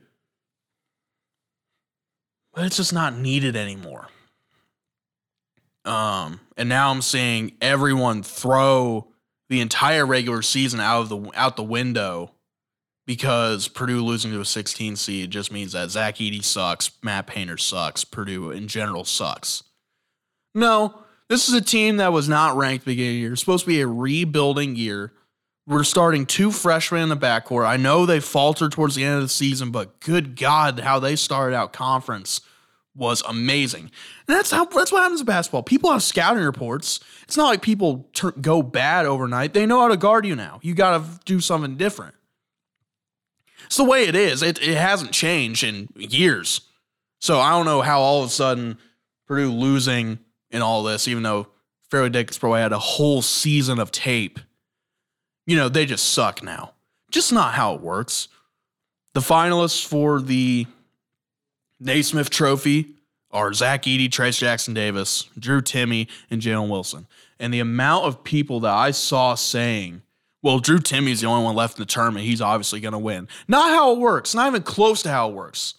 but 2.53 2.65
it's 2.65 2.77
just 2.77 2.93
not 2.93 3.17
needed 3.17 3.55
anymore. 3.55 4.08
Um, 5.86 6.39
and 6.55 6.70
now 6.70 6.91
I'm 6.91 7.01
seeing 7.01 7.53
everyone 7.62 8.24
throw 8.24 9.08
the 9.50 9.60
entire 9.60 10.05
regular 10.05 10.41
season 10.41 10.79
out 10.79 11.01
of 11.01 11.10
the 11.10 11.32
out 11.36 11.58
the 11.58 11.63
window 11.63 12.32
because 13.05 13.67
Purdue 13.67 14.03
losing 14.03 14.32
to 14.32 14.39
a 14.39 14.46
16 14.46 14.96
seed 14.96 15.32
just 15.32 15.51
means 15.51 15.74
that 15.74 15.89
Zach 15.89 16.15
Edey 16.15 16.43
sucks, 16.43 16.91
Matt 17.01 17.27
Painter 17.27 17.58
sucks, 17.58 18.05
Purdue 18.05 18.51
in 18.51 18.67
general 18.67 19.03
sucks. 19.03 19.63
No, 20.55 21.03
this 21.34 21.50
is 21.50 21.56
a 21.56 21.62
team 21.62 21.98
that 21.98 22.13
was 22.13 22.30
not 22.30 22.56
ranked 22.56 22.86
beginning 22.86 23.10
of 23.10 23.16
the 23.16 23.20
year. 23.22 23.32
It's 23.32 23.42
supposed 23.42 23.63
to 23.63 23.68
be 23.68 23.82
a 23.82 23.88
rebuilding 23.88 24.75
year. 24.75 25.12
We're 25.66 25.84
starting 25.84 26.28
two 26.28 26.52
freshmen 26.52 27.02
in 27.02 27.10
the 27.10 27.18
backcourt. 27.18 27.66
I 27.66 27.75
know 27.75 28.06
they 28.06 28.20
faltered 28.20 28.72
towards 28.72 28.94
the 28.94 29.04
end 29.04 29.16
of 29.16 29.24
the 29.24 29.30
season, 29.30 29.72
but 29.72 30.00
good 30.00 30.36
God, 30.36 30.82
how 30.82 31.00
they 31.00 31.16
started 31.16 31.56
out 31.56 31.74
conference 31.74 32.42
was 32.96 33.24
amazing. 33.24 33.90
And 34.28 34.38
that's 34.38 34.52
how 34.52 34.66
that's 34.66 34.92
what 34.92 35.02
happens 35.02 35.22
in 35.22 35.25
basketball. 35.25 35.63
People 35.63 35.92
have 35.92 36.04
scouting 36.04 36.44
reports. 36.44 37.00
It's 37.24 37.36
not 37.36 37.48
like 37.48 37.63
people 37.63 38.08
ter- 38.13 38.30
go 38.34 38.62
bad 38.62 39.08
overnight. 39.08 39.54
They 39.54 39.66
know 39.66 39.82
how 39.82 39.88
to 39.88 39.98
guard 39.98 40.28
you 40.28 40.36
now. 40.36 40.60
You 40.62 40.75
got 40.75 41.00
to 41.00 41.20
do 41.25 41.40
something 41.40 41.78
different. 41.78 42.13
It's 43.66 43.78
the 43.78 43.86
way 43.86 44.04
it 44.04 44.16
is. 44.16 44.44
It 44.44 44.62
it 44.62 44.78
hasn't 44.78 45.13
changed 45.13 45.63
in 45.63 45.90
years. 45.96 46.62
So 47.20 47.40
I 47.40 47.50
don't 47.50 47.66
know 47.66 47.82
how 47.82 48.02
all 48.02 48.22
of 48.22 48.28
a 48.28 48.32
sudden 48.32 48.78
Purdue 49.25 49.52
losing 49.52 50.20
in 50.54 50.62
all 50.62 50.84
this, 50.84 51.10
even 51.10 51.24
though 51.24 51.48
Fairleigh 51.90 52.10
Dickinson 52.10 52.40
probably 52.40 52.62
had 52.62 52.72
a 52.72 52.80
whole 52.80 53.22
season 53.22 53.80
of 53.80 53.92
tape 53.92 54.40
you 55.46 55.58
know, 55.58 55.70
they 55.70 55.86
just 55.86 56.06
suck 56.12 56.44
now. 56.44 56.74
Just 57.12 57.32
not 57.32 57.54
how 57.54 57.76
it 57.76 57.82
works. 57.82 58.28
The 59.14 59.20
finalists 59.20 59.86
for 59.86 60.22
the 60.22 60.66
Naismith 61.80 62.30
Trophy 62.30 62.96
are 63.32 63.54
Zach 63.54 63.84
Edey, 63.84 64.10
Trayce 64.10 64.40
Jackson 64.40 64.74
Davis, 64.74 65.28
Drew 65.38 65.62
Timme, 65.62 66.08
and 66.30 66.42
Jalen 66.42 66.70
Wilson. 66.70 67.08
And 67.40 67.54
the 67.54 67.60
amount 67.60 68.06
of 68.06 68.24
people 68.24 68.62
that 68.62 68.74
I 68.74 68.92
saw 68.92 69.36
saying, 69.36 70.02
well, 70.42 70.60
Drew 70.60 70.80
Timme's 70.80 71.22
the 71.22 71.28
only 71.28 71.44
one 71.44 71.56
left 71.56 71.78
in 71.78 71.82
the 71.82 71.86
tournament. 71.86 72.26
He's 72.26 72.42
obviously 72.42 72.80
going 72.80 72.94
to 72.94 73.00
win. 73.00 73.28
Not 73.48 73.70
how 73.70 73.94
it 73.94 74.00
works. 74.00 74.36
Not 74.36 74.48
even 74.48 74.62
close 74.62 75.02
to 75.04 75.10
how 75.10 75.30
it 75.30 75.36
works. 75.36 75.76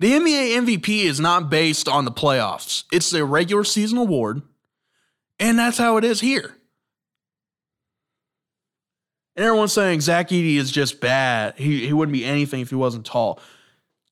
The 0.00 0.12
NBA 0.12 0.56
MVP 0.58 1.04
is 1.04 1.18
not 1.18 1.50
based 1.50 1.88
on 1.88 2.04
the 2.04 2.12
playoffs. 2.12 2.84
It's 2.92 3.12
a 3.12 3.24
regular 3.24 3.64
season 3.64 3.98
award, 3.98 4.42
and 5.40 5.58
that's 5.58 5.78
how 5.78 5.96
it 5.96 6.04
is 6.04 6.20
here. 6.20 6.54
And 9.34 9.44
everyone's 9.44 9.72
saying 9.72 10.00
Zach 10.00 10.28
Edey 10.28 10.56
is 10.56 10.70
just 10.70 11.00
bad. 11.00 11.54
He, 11.56 11.86
he 11.86 11.92
wouldn't 11.92 12.12
be 12.12 12.24
anything 12.24 12.60
if 12.60 12.70
he 12.70 12.76
wasn't 12.76 13.06
tall. 13.06 13.40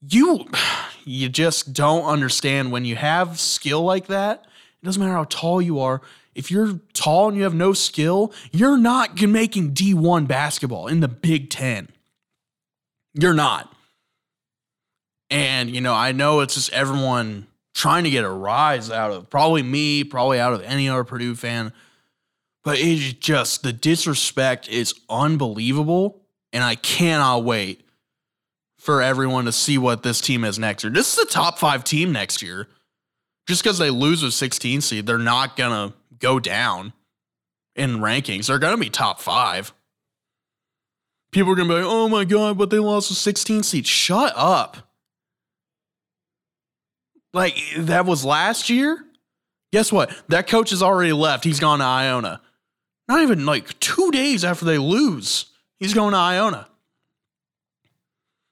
You 0.00 0.46
you 1.04 1.28
just 1.28 1.72
don't 1.72 2.04
understand 2.04 2.72
when 2.72 2.84
you 2.84 2.96
have 2.96 3.38
skill 3.38 3.82
like 3.82 4.06
that. 4.08 4.46
It 4.82 4.86
doesn't 4.86 5.00
matter 5.00 5.14
how 5.14 5.24
tall 5.24 5.62
you 5.62 5.80
are. 5.80 6.02
If 6.34 6.50
you're 6.50 6.80
tall 6.92 7.28
and 7.28 7.36
you 7.36 7.44
have 7.44 7.54
no 7.54 7.72
skill, 7.72 8.32
you're 8.52 8.76
not 8.76 9.20
making 9.20 9.72
D1 9.72 10.28
basketball 10.28 10.86
in 10.88 11.00
the 11.00 11.08
Big 11.08 11.48
Ten. 11.48 11.88
You're 13.14 13.34
not. 13.34 13.72
And, 15.30 15.70
you 15.74 15.80
know, 15.80 15.94
I 15.94 16.12
know 16.12 16.40
it's 16.40 16.54
just 16.54 16.72
everyone 16.72 17.46
trying 17.74 18.04
to 18.04 18.10
get 18.10 18.24
a 18.24 18.30
rise 18.30 18.90
out 18.90 19.10
of 19.10 19.28
probably 19.28 19.62
me, 19.62 20.04
probably 20.04 20.40
out 20.40 20.52
of 20.52 20.62
any 20.62 20.88
other 20.88 21.04
Purdue 21.04 21.34
fan. 21.34 21.72
But 22.64 22.78
it's 22.78 23.12
just 23.12 23.62
the 23.62 23.72
disrespect 23.72 24.68
is 24.68 24.94
unbelievable. 25.08 26.22
And 26.52 26.64
I 26.64 26.74
cannot 26.74 27.44
wait 27.44 27.86
for 28.78 29.02
everyone 29.02 29.44
to 29.44 29.52
see 29.52 29.78
what 29.78 30.02
this 30.02 30.20
team 30.20 30.44
is 30.44 30.58
next 30.58 30.84
year. 30.84 30.92
This 30.92 31.12
is 31.12 31.24
a 31.24 31.26
top 31.26 31.58
five 31.58 31.84
team 31.84 32.12
next 32.12 32.40
year. 32.40 32.68
Just 33.46 33.62
because 33.62 33.78
they 33.78 33.90
lose 33.90 34.22
a 34.22 34.32
16 34.32 34.80
seed, 34.80 35.06
they're 35.06 35.18
not 35.18 35.56
going 35.56 35.90
to 35.90 35.96
go 36.18 36.40
down 36.40 36.92
in 37.74 37.98
rankings. 37.98 38.46
They're 38.46 38.58
going 38.58 38.74
to 38.76 38.80
be 38.80 38.90
top 38.90 39.20
five. 39.20 39.72
People 41.30 41.52
are 41.52 41.56
going 41.56 41.68
to 41.68 41.74
be 41.74 41.80
like, 41.82 41.88
oh 41.88 42.08
my 42.08 42.24
God, 42.24 42.58
but 42.58 42.70
they 42.70 42.78
lost 42.78 43.10
a 43.10 43.14
16 43.14 43.62
seed. 43.62 43.86
Shut 43.86 44.32
up. 44.34 44.85
Like, 47.36 47.62
that 47.76 48.06
was 48.06 48.24
last 48.24 48.70
year? 48.70 49.04
Guess 49.70 49.92
what? 49.92 50.10
That 50.28 50.46
coach 50.46 50.70
has 50.70 50.82
already 50.82 51.12
left. 51.12 51.44
He's 51.44 51.60
gone 51.60 51.80
to 51.80 51.84
Iona. 51.84 52.40
Not 53.08 53.20
even 53.20 53.44
like 53.44 53.78
two 53.78 54.10
days 54.10 54.42
after 54.42 54.64
they 54.64 54.78
lose, 54.78 55.44
he's 55.78 55.92
going 55.92 56.12
to 56.12 56.16
Iona. 56.16 56.66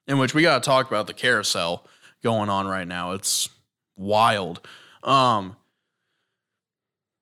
In 0.06 0.18
which 0.18 0.34
we 0.34 0.42
got 0.42 0.62
to 0.62 0.66
talk 0.66 0.86
about 0.86 1.06
the 1.06 1.14
carousel 1.14 1.86
going 2.22 2.50
on 2.50 2.66
right 2.66 2.86
now. 2.86 3.12
It's 3.12 3.48
wild. 3.96 4.60
Um, 5.02 5.56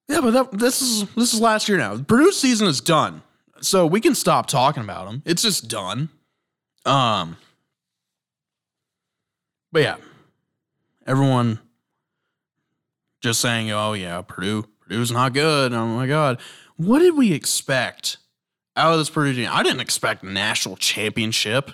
yeah, 0.09 0.21
but 0.21 0.33
that, 0.33 0.59
this 0.59 0.83
is 0.83 1.09
this 1.14 1.33
is 1.33 1.40
last 1.40 1.69
year 1.69 1.78
now. 1.78 1.97
Purdue 1.97 2.33
season 2.33 2.66
is 2.66 2.81
done, 2.81 3.23
so 3.61 3.87
we 3.87 4.00
can 4.00 4.16
stop 4.16 4.49
talking 4.49 4.83
about 4.83 5.07
them. 5.07 5.23
It's 5.25 5.42
just 5.42 5.69
done. 5.69 6.09
Um, 6.85 7.37
but 9.71 9.83
yeah, 9.83 9.97
everyone 11.06 11.61
just 13.23 13.40
saying, 13.40 13.71
"Oh 13.71 13.92
yeah, 13.92 14.21
Purdue, 14.23 14.64
Purdue's 14.80 15.12
not 15.12 15.32
good." 15.32 15.73
Oh 15.73 15.87
my 15.87 16.06
god, 16.06 16.40
what 16.76 17.00
did 17.00 17.16
we 17.16 17.32
expect 17.32 18.18
out 18.76 18.92
of 18.92 18.99
this 18.99 19.11
Purdue 19.11 19.35
team? 19.35 19.49
I 19.50 19.62
didn't 19.62 19.80
expect 19.80 20.25
national 20.25 20.76
championship. 20.76 21.71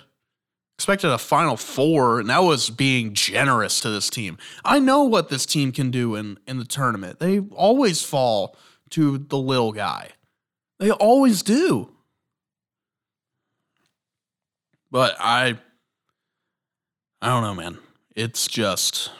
Expected 0.77 1.11
a 1.11 1.17
Final 1.17 1.57
Four, 1.57 2.21
and 2.21 2.29
that 2.29 2.43
was 2.43 2.69
being 2.69 3.13
generous 3.13 3.81
to 3.81 3.89
this 3.89 4.09
team. 4.09 4.37
I 4.63 4.79
know 4.79 5.03
what 5.03 5.27
this 5.27 5.45
team 5.45 5.73
can 5.73 5.91
do 5.91 6.15
in 6.15 6.39
in 6.47 6.57
the 6.57 6.65
tournament. 6.65 7.19
They 7.19 7.39
always 7.39 8.01
fall 8.01 8.55
to 8.91 9.17
the 9.17 9.37
little 9.37 9.73
guy. 9.73 10.11
They 10.79 10.91
always 10.91 11.43
do. 11.43 11.91
But 14.89 15.17
I 15.19 15.59
I 17.21 17.27
don't 17.27 17.43
know, 17.43 17.55
man. 17.55 17.77
It's 18.19 18.47
just 18.47 19.11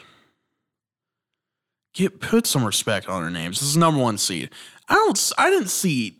get 1.93 2.19
put 2.19 2.45
some 2.45 2.65
respect 2.65 3.07
on 3.07 3.21
their 3.21 3.31
names. 3.31 3.61
This 3.61 3.69
is 3.69 3.77
number 3.77 4.01
one 4.01 4.17
seed. 4.17 4.49
I 4.89 4.95
don't 4.95 5.31
I 5.37 5.49
didn't 5.49 5.69
see 5.69 6.17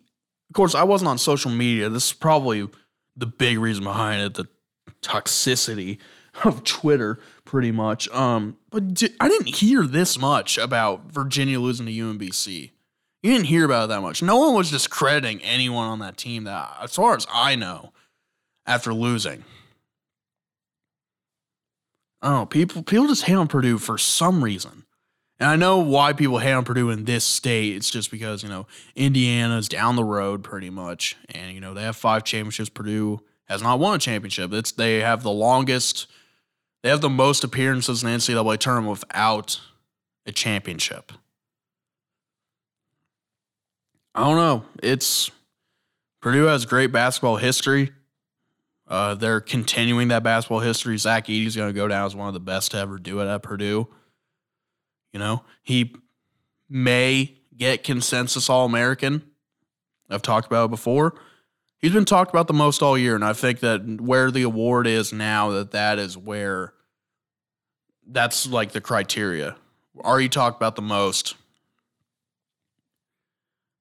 of 0.50 0.54
course 0.54 0.76
I 0.76 0.84
wasn't 0.84 1.10
on 1.10 1.18
social 1.18 1.52
media. 1.52 1.90
This 1.90 2.06
is 2.06 2.14
probably 2.14 2.70
the 3.18 3.26
big 3.26 3.60
reason 3.60 3.84
behind 3.84 4.22
it. 4.22 4.36
The 4.36 4.48
toxicity 5.02 5.98
of 6.46 6.64
Twitter, 6.64 7.20
pretty 7.44 7.74
much. 7.74 8.08
Um, 8.12 8.56
but 8.70 9.04
I 9.20 9.28
didn't 9.28 9.56
hear 9.56 9.84
this 9.84 10.18
much 10.18 10.58
about 10.58 11.12
Virginia 11.12 11.60
losing 11.60 11.86
to 11.86 11.92
UMBC. 11.92 12.72
You 13.22 13.32
didn't 13.34 13.48
hear 13.48 13.66
about 13.66 13.86
it 13.86 13.88
that 13.90 14.02
much. 14.02 14.24
No 14.24 14.38
one 14.38 14.56
was 14.56 14.72
discrediting 14.72 15.42
anyone 15.44 15.88
on 15.88 16.00
that 16.00 16.16
team 16.16 16.46
that, 16.46 16.78
as 16.82 16.96
far 16.96 17.18
as 17.18 17.28
I 17.30 17.56
know, 17.56 17.92
after 18.66 18.94
losing. 18.94 19.44
Oh, 22.22 22.46
people 22.46 22.84
people 22.84 23.08
just 23.08 23.24
hate 23.24 23.36
on 23.36 23.48
Purdue 23.48 23.78
for 23.78 23.98
some 23.98 24.44
reason. 24.44 24.86
And 25.40 25.50
I 25.50 25.56
know 25.56 25.78
why 25.78 26.12
people 26.12 26.40
hate 26.40 26.52
on 26.52 26.66
Purdue 26.66 26.90
in 26.90 27.06
this 27.06 27.24
state. 27.24 27.76
It's 27.76 27.90
just 27.90 28.12
because, 28.12 28.44
you 28.44 28.50
know, 28.50 28.68
Indiana's 28.96 29.70
down 29.70 29.96
the 29.96 30.04
road 30.04 30.44
pretty 30.44 30.70
much. 30.70 31.16
And, 31.30 31.54
you 31.54 31.62
know, 31.62 31.74
they 31.74 31.84
have 31.84 31.96
five 31.96 32.26
championships. 32.26 32.70
Purdue 32.70 33.22
has 33.46 33.64
not 33.64 33.80
won 33.80 33.96
a 33.96 34.00
championship. 34.00 34.52
It's 34.52 34.74
they 34.74 35.00
have 35.00 35.24
the 35.24 35.32
longest, 35.32 36.08
they 36.84 36.90
have 36.90 37.00
the 37.00 37.10
most 37.10 37.46
appearances 37.46 38.04
in 38.04 38.12
the 38.12 38.18
NCAA 38.18 38.58
tournament 38.58 38.92
without 38.92 39.62
a 40.26 40.34
championship. 40.34 41.14
I 44.14 44.26
don't 44.26 44.36
know. 44.36 44.66
It's 44.84 45.32
Purdue 46.22 46.46
has 46.46 46.66
great 46.66 46.92
basketball 46.92 47.38
history. 47.38 47.92
Uh, 48.90 49.16
they're 49.16 49.40
continuing 49.40 50.10
that 50.10 50.24
basketball 50.24 50.60
history. 50.60 50.98
Zach 50.98 51.30
Edey's 51.30 51.56
going 51.56 51.70
to 51.70 51.74
go 51.74 51.88
down 51.88 52.06
as 52.06 52.16
one 52.16 52.28
of 52.28 52.34
the 52.34 52.40
best 52.40 52.72
to 52.72 52.78
ever 52.78 52.98
do 52.98 53.22
it 53.22 53.28
at 53.28 53.44
Purdue. 53.44 53.88
You 55.14 55.20
know, 55.20 55.44
he 55.62 55.96
may 56.68 57.38
get 57.56 57.84
consensus 57.84 58.50
All 58.50 58.66
American. 58.66 59.24
I've 60.10 60.24
talked 60.24 60.48
about 60.48 60.66
it 60.66 60.72
before 60.72 61.16
he's 61.80 61.94
been 61.94 62.06
talked 62.06 62.32
about 62.32 62.48
the 62.48 62.54
most 62.54 62.82
all 62.82 62.98
year, 62.98 63.16
and 63.16 63.26
I 63.26 63.34
think 63.34 63.60
that 63.62 64.02
where 64.02 64.30
the 64.32 64.44
award 64.44 64.86
is 64.86 65.12
now, 65.12 65.50
that 65.52 65.72
that 65.72 65.98
is 65.98 66.18
where 66.18 66.74
that's 68.06 68.48
like 68.48 68.72
the 68.72 68.82
criteria. 68.82 69.56
Are 70.02 70.22
you 70.22 70.30
talked 70.30 70.58
about 70.58 70.76
the 70.76 70.82
most? 70.82 71.36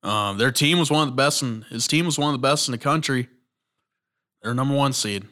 Um, 0.02 0.38
their 0.38 0.52
team 0.52 0.78
was 0.78 0.90
one 0.90 1.02
of 1.02 1.08
the 1.08 1.16
best, 1.16 1.42
and 1.42 1.64
his 1.64 1.86
team 1.86 2.06
was 2.06 2.18
one 2.18 2.32
of 2.34 2.40
the 2.40 2.46
best 2.46 2.68
in 2.68 2.72
the 2.72 2.78
country. 2.78 3.28
They're 4.42 4.54
number 4.54 4.74
one 4.74 4.92
seed. 4.92 5.24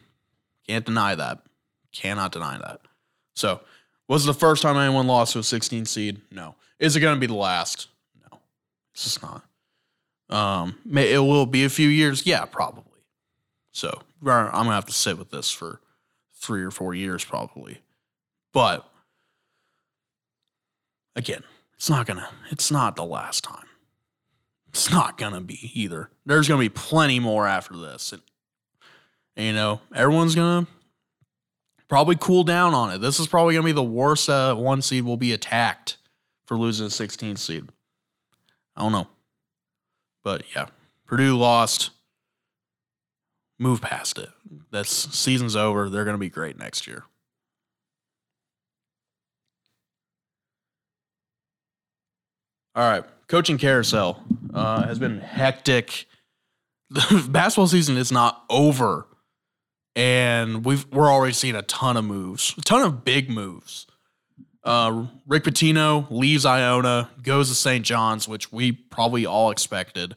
Can't 0.67 0.85
deny 0.85 1.15
that. 1.15 1.39
Cannot 1.91 2.31
deny 2.31 2.57
that. 2.57 2.81
So, 3.35 3.61
was 4.07 4.25
it 4.25 4.27
the 4.27 4.33
first 4.33 4.61
time 4.61 4.77
anyone 4.77 5.07
lost 5.07 5.33
to 5.33 5.39
a 5.39 5.43
16 5.43 5.85
seed? 5.85 6.21
No. 6.31 6.55
Is 6.79 6.95
it 6.95 6.99
going 6.99 7.15
to 7.15 7.19
be 7.19 7.27
the 7.27 7.33
last? 7.33 7.87
No. 8.31 8.39
It's 8.93 9.03
just 9.03 9.21
not. 9.21 9.43
Um, 10.29 10.77
may, 10.85 11.11
it 11.13 11.19
will 11.19 11.45
be 11.45 11.63
a 11.63 11.69
few 11.69 11.87
years. 11.87 12.25
Yeah, 12.25 12.45
probably. 12.45 12.83
So 13.71 14.01
I'm 14.21 14.49
gonna 14.51 14.71
have 14.71 14.85
to 14.85 14.91
sit 14.91 15.17
with 15.17 15.29
this 15.29 15.51
for 15.51 15.81
three 16.33 16.63
or 16.63 16.71
four 16.71 16.93
years 16.93 17.23
probably. 17.23 17.79
But 18.51 18.89
again, 21.15 21.43
it's 21.75 21.89
not 21.89 22.07
gonna. 22.07 22.27
It's 22.49 22.71
not 22.71 22.95
the 22.95 23.05
last 23.05 23.43
time. 23.43 23.67
It's 24.69 24.91
not 24.91 25.17
gonna 25.17 25.41
be 25.41 25.71
either. 25.79 26.09
There's 26.25 26.47
gonna 26.47 26.59
be 26.59 26.69
plenty 26.69 27.19
more 27.19 27.47
after 27.47 27.77
this, 27.77 28.11
and 28.11 28.21
you 29.37 29.53
know 29.53 29.81
everyone's 29.93 30.35
gonna 30.35 30.67
probably 31.87 32.15
cool 32.19 32.43
down 32.43 32.73
on 32.73 32.91
it. 32.91 32.99
This 32.99 33.19
is 33.19 33.27
probably 33.27 33.53
gonna 33.53 33.65
be 33.65 33.71
the 33.71 33.83
worst 33.83 34.29
uh, 34.29 34.55
one 34.55 34.81
seed 34.81 35.05
will 35.05 35.17
be 35.17 35.33
attacked 35.33 35.97
for 36.45 36.57
losing 36.57 36.87
a 36.87 36.89
16 36.89 37.35
seed. 37.35 37.69
I 38.75 38.81
don't 38.81 38.91
know. 38.91 39.07
But 40.23 40.43
yeah, 40.55 40.67
Purdue 41.05 41.37
lost. 41.37 41.91
Move 43.59 43.81
past 43.81 44.19
it. 44.19 44.29
That's 44.71 44.91
season's 45.17 45.55
over. 45.55 45.89
They're 45.89 46.05
to 46.05 46.17
be 46.17 46.29
great 46.29 46.59
next 46.59 46.85
year. 46.85 47.05
All 52.75 52.87
right, 52.87 53.03
coaching 53.27 53.57
carousel 53.57 54.23
uh, 54.53 54.85
has 54.85 54.99
been 54.99 55.19
hectic. 55.19 56.05
The 56.91 57.27
basketball 57.31 57.65
season 57.65 57.97
is 57.97 58.11
not 58.11 58.43
over, 58.51 59.07
and 59.97 60.63
we've 60.63 60.85
we're 60.93 61.11
already 61.11 61.33
seeing 61.33 61.55
a 61.55 61.63
ton 61.63 61.97
of 61.97 62.05
moves, 62.05 62.53
a 62.55 62.61
ton 62.61 62.83
of 62.83 63.03
big 63.03 63.31
moves. 63.31 63.87
Uh, 64.63 65.07
Rick 65.25 65.45
Pitino 65.45 66.05
leaves 66.11 66.45
Iona, 66.45 67.09
goes 67.23 67.49
to 67.49 67.55
St. 67.55 67.83
John's, 67.83 68.27
which 68.27 68.51
we 68.51 68.73
probably 68.73 69.25
all 69.25 69.49
expected. 69.49 70.15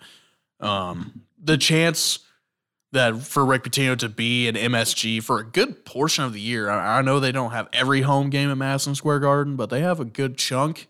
Um, 0.61 1.23
the 1.43 1.57
chance 1.57 2.19
that 2.93 3.23
for 3.23 3.45
Rick 3.47 3.65
Pitino 3.65 3.97
to 3.99 4.11
be 4.11 4.49
an 4.49 4.55
MSG 4.55 5.23
for 5.23 5.39
a 5.39 5.45
good 5.45 5.87
portion 5.87 6.25
of 6.25 6.35
the 6.35 6.41
year. 6.41 6.69
I, 6.69 6.99
I 6.99 7.03
know 7.03 7.19
they 7.19 7.33
don't 7.33 7.53
have 7.53 7.69
every 7.73 8.03
home 8.03 8.29
game 8.29 8.51
at 8.51 8.59
Madison 8.59 8.95
Square 8.95 9.21
Garden, 9.21 9.57
but 9.57 9.71
they 9.71 9.81
have 9.81 9.99
a 9.99 10.05
good 10.05 10.37
chunk. 10.37 10.89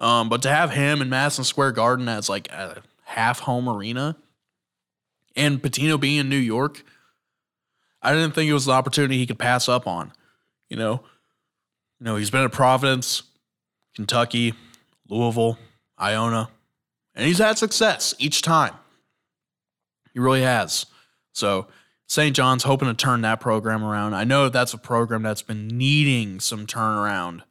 Um, 0.00 0.28
but 0.28 0.42
to 0.42 0.48
have 0.48 0.72
him 0.72 1.02
in 1.02 1.08
Madison 1.08 1.44
Square 1.44 1.72
Garden 1.72 2.08
as 2.08 2.28
like 2.28 2.50
a 2.50 2.82
half 3.04 3.40
home 3.40 3.68
arena 3.68 4.16
and 5.36 5.62
Pitino 5.62 6.00
being 6.00 6.16
in 6.16 6.28
New 6.28 6.36
York, 6.36 6.82
I 8.02 8.12
didn't 8.12 8.34
think 8.34 8.48
it 8.48 8.54
was 8.54 8.66
an 8.66 8.74
opportunity 8.74 9.18
he 9.18 9.26
could 9.26 9.38
pass 9.38 9.68
up 9.68 9.86
on. 9.86 10.12
You 10.68 10.76
know, 10.76 11.02
you 11.98 12.04
know, 12.04 12.16
he's 12.16 12.30
been 12.30 12.44
at 12.44 12.52
Providence, 12.52 13.22
Kentucky, 13.94 14.54
Louisville, 15.08 15.58
Iona, 16.00 16.48
and 17.14 17.26
he's 17.26 17.38
had 17.38 17.58
success 17.58 18.14
each 18.18 18.42
time. 18.42 18.74
He 20.12 20.20
really 20.20 20.42
has. 20.42 20.86
So 21.32 21.66
St. 22.06 22.34
John's 22.34 22.62
hoping 22.62 22.88
to 22.88 22.94
turn 22.94 23.20
that 23.22 23.40
program 23.40 23.84
around. 23.84 24.14
I 24.14 24.24
know 24.24 24.48
that's 24.48 24.74
a 24.74 24.78
program 24.78 25.22
that's 25.22 25.42
been 25.42 25.68
needing 25.68 26.40
some 26.40 26.66
turnaround. 26.66 27.42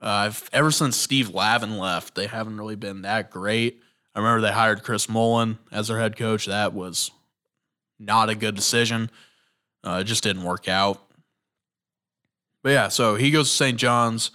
Uh, 0.00 0.32
ever 0.52 0.70
since 0.70 0.96
Steve 0.96 1.30
Lavin 1.30 1.78
left, 1.78 2.14
they 2.14 2.26
haven't 2.26 2.58
really 2.58 2.76
been 2.76 3.02
that 3.02 3.30
great. 3.30 3.80
I 4.14 4.18
remember 4.18 4.40
they 4.40 4.52
hired 4.52 4.82
Chris 4.82 5.08
Mullin 5.08 5.58
as 5.70 5.88
their 5.88 5.98
head 5.98 6.16
coach. 6.16 6.46
That 6.46 6.74
was 6.74 7.10
not 7.98 8.28
a 8.28 8.34
good 8.34 8.54
decision. 8.54 9.10
Uh, 9.84 9.98
it 10.00 10.04
just 10.04 10.22
didn't 10.22 10.44
work 10.44 10.68
out. 10.68 11.02
But 12.62 12.70
yeah, 12.70 12.88
so 12.88 13.16
he 13.16 13.30
goes 13.30 13.50
to 13.50 13.56
St. 13.56 13.78
John's. 13.78 14.30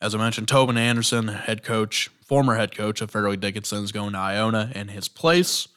As 0.00 0.14
I 0.14 0.18
mentioned, 0.18 0.48
Tobin 0.48 0.76
Anderson, 0.76 1.28
head 1.28 1.62
coach, 1.62 2.10
former 2.26 2.56
head 2.56 2.76
coach 2.76 3.00
of 3.00 3.10
Fairleigh 3.10 3.38
Dickinson, 3.38 3.82
is 3.82 3.92
going 3.92 4.12
to 4.12 4.18
Iona 4.18 4.70
in 4.74 4.88
his 4.88 5.08
place. 5.08 5.68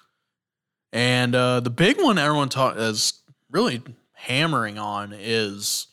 And 0.91 1.33
uh, 1.35 1.61
the 1.61 1.69
big 1.69 2.01
one 2.01 2.17
everyone 2.17 2.49
ta- 2.49 2.71
is 2.71 3.21
really 3.49 3.81
hammering 4.13 4.77
on 4.77 5.13
is 5.17 5.87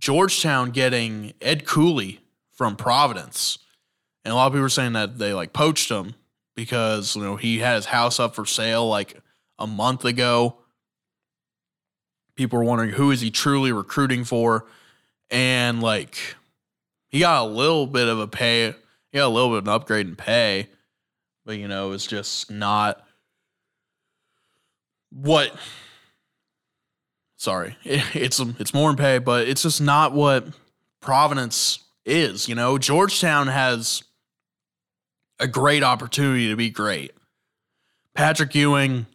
Georgetown 0.00 0.70
getting 0.70 1.34
Ed 1.40 1.64
Cooley 1.66 2.20
from 2.52 2.74
Providence. 2.74 3.58
And 4.24 4.32
a 4.32 4.34
lot 4.34 4.48
of 4.48 4.52
people 4.52 4.66
are 4.66 4.70
saying 4.70 4.94
that 4.94 5.18
they 5.18 5.32
like 5.32 5.52
poached 5.52 5.90
him 5.90 6.14
because, 6.56 7.14
you 7.14 7.22
know, 7.22 7.36
he 7.36 7.58
had 7.58 7.76
his 7.76 7.86
house 7.86 8.18
up 8.18 8.34
for 8.34 8.44
sale 8.44 8.88
like 8.88 9.20
a 9.58 9.66
month 9.66 10.04
ago. 10.04 10.58
People 12.38 12.60
were 12.60 12.64
wondering 12.64 12.90
who 12.90 13.10
is 13.10 13.20
he 13.20 13.32
truly 13.32 13.72
recruiting 13.72 14.22
for? 14.22 14.64
And 15.28 15.82
like 15.82 16.36
he 17.08 17.18
got 17.18 17.42
a 17.42 17.48
little 17.48 17.88
bit 17.88 18.06
of 18.06 18.20
a 18.20 18.28
pay, 18.28 18.76
he 19.10 19.18
got 19.18 19.26
a 19.26 19.28
little 19.28 19.50
bit 19.50 19.58
of 19.58 19.66
an 19.66 19.74
upgrade 19.74 20.06
in 20.06 20.14
pay, 20.14 20.68
but 21.44 21.58
you 21.58 21.66
know, 21.66 21.90
it's 21.90 22.06
just 22.06 22.48
not 22.48 23.04
what 25.10 25.52
sorry 27.36 27.76
it's 27.84 28.38
it's 28.38 28.74
more 28.74 28.90
in 28.90 28.96
pay 28.96 29.18
but 29.18 29.48
it's 29.48 29.62
just 29.62 29.80
not 29.80 30.12
what 30.12 30.46
providence 31.00 31.78
is 32.04 32.46
you 32.46 32.54
know 32.54 32.76
georgetown 32.76 33.46
has 33.46 34.02
a 35.40 35.48
great 35.48 35.82
opportunity 35.82 36.48
to 36.48 36.56
be 36.56 36.68
great 36.68 37.12
patrick 38.14 38.54
ewing 38.54 39.06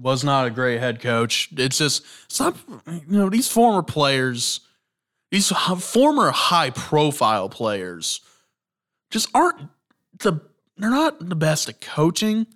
was 0.00 0.24
not 0.24 0.46
a 0.46 0.50
great 0.50 0.78
head 0.78 1.00
coach 1.00 1.48
it's 1.56 1.78
just 1.78 2.04
not 2.38 2.56
you 2.86 3.02
know 3.06 3.28
these 3.28 3.48
former 3.48 3.82
players 3.82 4.60
these 5.30 5.48
former 5.48 6.30
high 6.30 6.70
profile 6.70 7.48
players 7.48 8.20
just 9.10 9.28
aren't 9.34 9.58
the 10.20 10.40
they're 10.76 10.90
not 10.90 11.28
the 11.28 11.36
best 11.36 11.68
at 11.68 11.80
coaching 11.80 12.46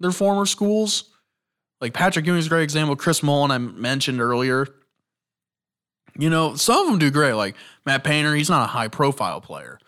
their 0.00 0.12
former 0.12 0.46
schools 0.46 1.14
like 1.84 1.92
Patrick 1.92 2.24
Ewing's 2.24 2.46
a 2.46 2.48
great 2.48 2.62
example. 2.62 2.96
Chris 2.96 3.22
Mullin, 3.22 3.50
I 3.50 3.58
mentioned 3.58 4.18
earlier. 4.18 4.66
You 6.18 6.30
know, 6.30 6.54
some 6.54 6.78
of 6.78 6.86
them 6.90 6.98
do 6.98 7.10
great. 7.10 7.34
Like 7.34 7.56
Matt 7.84 8.04
Painter, 8.04 8.34
he's 8.34 8.48
not 8.48 8.64
a 8.64 8.68
high 8.68 8.88
profile 8.88 9.42
player. 9.42 9.78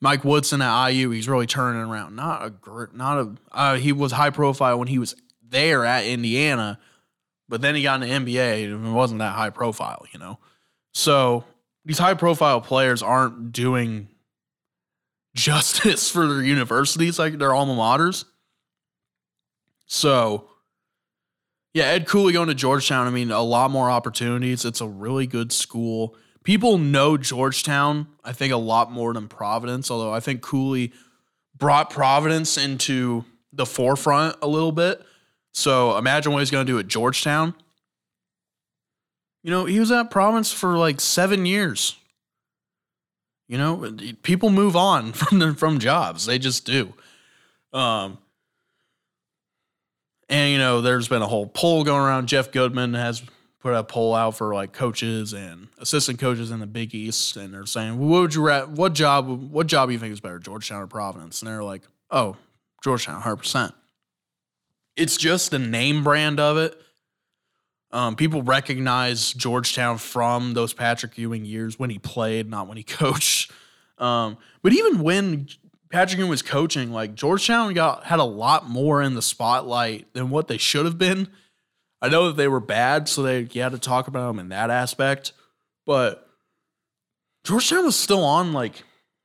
Mike 0.00 0.24
Woodson 0.24 0.60
at 0.60 0.88
IU, 0.88 1.10
he's 1.10 1.28
really 1.28 1.46
turning 1.46 1.82
around. 1.82 2.16
Not 2.16 2.42
a 2.42 2.88
not 2.92 3.18
a 3.18 3.34
uh, 3.52 3.76
he 3.76 3.92
was 3.92 4.10
high 4.10 4.30
profile 4.30 4.80
when 4.80 4.88
he 4.88 4.98
was 4.98 5.14
there 5.48 5.84
at 5.84 6.04
Indiana, 6.04 6.78
but 7.48 7.60
then 7.60 7.74
he 7.74 7.82
got 7.82 8.02
in 8.02 8.24
the 8.24 8.34
NBA 8.34 8.64
and 8.64 8.86
it 8.86 8.90
wasn't 8.90 9.18
that 9.20 9.34
high 9.34 9.50
profile, 9.50 10.06
you 10.12 10.18
know. 10.18 10.38
So 10.92 11.44
these 11.84 11.98
high 11.98 12.14
profile 12.14 12.60
players 12.60 13.02
aren't 13.02 13.52
doing 13.52 14.08
justice 15.34 16.10
for 16.12 16.26
their 16.26 16.42
universities 16.42 17.18
like 17.18 17.38
their 17.38 17.54
alma 17.54 17.74
maters. 17.74 18.24
So 19.86 20.48
yeah, 21.74 21.86
Ed 21.86 22.06
Cooley 22.06 22.32
going 22.32 22.48
to 22.48 22.54
Georgetown. 22.54 23.08
I 23.08 23.10
mean, 23.10 23.32
a 23.32 23.42
lot 23.42 23.70
more 23.70 23.90
opportunities. 23.90 24.64
It's 24.64 24.80
a 24.80 24.86
really 24.86 25.26
good 25.26 25.52
school. 25.52 26.16
People 26.44 26.78
know 26.78 27.16
Georgetown, 27.16 28.06
I 28.24 28.32
think, 28.32 28.52
a 28.52 28.56
lot 28.56 28.92
more 28.92 29.12
than 29.12 29.26
Providence, 29.26 29.90
although 29.90 30.12
I 30.12 30.20
think 30.20 30.40
Cooley 30.40 30.92
brought 31.56 31.90
Providence 31.90 32.56
into 32.56 33.24
the 33.52 33.66
forefront 33.66 34.36
a 34.40 34.46
little 34.46 34.72
bit. 34.72 35.04
So 35.54 35.96
imagine 35.96 36.32
what 36.32 36.40
he's 36.40 36.50
going 36.50 36.66
to 36.66 36.72
do 36.72 36.78
at 36.78 36.88
Georgetown. 36.88 37.54
You 39.42 39.50
know, 39.50 39.64
he 39.66 39.78
was 39.78 39.90
at 39.92 40.10
Providence 40.10 40.52
for 40.52 40.76
like 40.76 41.00
seven 41.00 41.46
years. 41.46 41.96
You 43.48 43.58
know, 43.58 43.96
people 44.22 44.50
move 44.50 44.74
on 44.74 45.12
from 45.14 45.54
from 45.54 45.78
jobs. 45.78 46.26
They 46.26 46.38
just 46.38 46.66
do. 46.66 46.92
Um, 47.72 48.18
and 50.28 50.50
you 50.50 50.58
know, 50.58 50.80
there's 50.80 51.08
been 51.08 51.22
a 51.22 51.26
whole 51.26 51.46
poll 51.46 51.84
going 51.84 52.00
around. 52.02 52.26
Jeff 52.26 52.50
Goodman 52.50 52.94
has 52.94 53.22
put 53.60 53.74
a 53.74 53.84
poll 53.84 54.14
out 54.14 54.36
for 54.36 54.54
like 54.54 54.72
coaches 54.72 55.32
and 55.32 55.68
assistant 55.78 56.18
coaches 56.18 56.50
in 56.50 56.60
the 56.60 56.66
Big 56.66 56.94
East, 56.94 57.36
and 57.36 57.52
they're 57.54 57.66
saying, 57.66 57.98
"What 57.98 58.20
would 58.22 58.34
you 58.34 58.42
ra- 58.46 58.66
what 58.66 58.94
job 58.94 59.28
what 59.52 59.66
job 59.66 59.88
do 59.88 59.92
you 59.92 59.98
think 59.98 60.12
is 60.12 60.20
better, 60.20 60.38
Georgetown 60.38 60.82
or 60.82 60.86
Providence?" 60.86 61.42
And 61.42 61.50
they're 61.50 61.62
like, 61.62 61.82
"Oh, 62.10 62.36
Georgetown, 62.82 63.20
hundred 63.20 63.36
percent." 63.36 63.74
It's 64.96 65.16
just 65.16 65.50
the 65.50 65.58
name 65.58 66.04
brand 66.04 66.40
of 66.40 66.56
it. 66.56 66.80
Um, 67.90 68.16
people 68.16 68.42
recognize 68.42 69.32
Georgetown 69.32 69.98
from 69.98 70.54
those 70.54 70.72
Patrick 70.72 71.16
Ewing 71.16 71.44
years 71.44 71.78
when 71.78 71.90
he 71.90 71.98
played, 71.98 72.50
not 72.50 72.66
when 72.66 72.76
he 72.76 72.82
coached. 72.84 73.52
Um, 73.98 74.36
but 74.62 74.72
even 74.72 75.00
when 75.00 75.48
Patrick 75.90 76.18
Ewing 76.18 76.30
was 76.30 76.42
coaching, 76.42 76.90
like 76.90 77.14
Georgetown 77.14 77.72
got 77.72 78.04
had 78.04 78.18
a 78.18 78.24
lot 78.24 78.68
more 78.68 79.00
in 79.00 79.14
the 79.14 79.22
spotlight 79.22 80.12
than 80.12 80.30
what 80.30 80.48
they 80.48 80.58
should 80.58 80.86
have 80.86 80.98
been. 80.98 81.28
I 82.02 82.08
know 82.08 82.26
that 82.26 82.36
they 82.36 82.48
were 82.48 82.60
bad, 82.60 83.08
so 83.08 83.22
they 83.22 83.48
you 83.52 83.62
had 83.62 83.72
to 83.72 83.78
talk 83.78 84.08
about 84.08 84.26
them 84.26 84.40
in 84.40 84.48
that 84.48 84.70
aspect. 84.70 85.32
But 85.86 86.28
Georgetown 87.44 87.84
was 87.84 87.96
still 87.96 88.24
on 88.24 88.52
like 88.52 88.82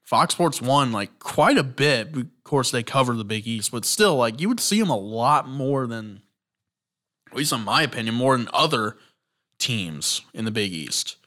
Fox 0.09 0.33
Sports 0.33 0.59
One 0.59 0.91
like 0.91 1.19
quite 1.19 1.59
a 1.59 1.63
bit. 1.63 2.17
Of 2.17 2.25
course, 2.43 2.71
they 2.71 2.81
cover 2.81 3.13
the 3.13 3.23
Big 3.23 3.45
East, 3.45 3.71
but 3.71 3.85
still, 3.85 4.15
like 4.15 4.41
you 4.41 4.49
would 4.49 4.59
see 4.59 4.79
them 4.79 4.89
a 4.89 4.97
lot 4.97 5.47
more 5.47 5.85
than, 5.85 6.23
at 7.29 7.37
least 7.37 7.53
in 7.53 7.61
my 7.61 7.83
opinion, 7.83 8.15
more 8.15 8.35
than 8.35 8.49
other 8.51 8.97
teams 9.59 10.21
in 10.33 10.45
the 10.45 10.51
Big 10.51 10.73
East 10.73 11.17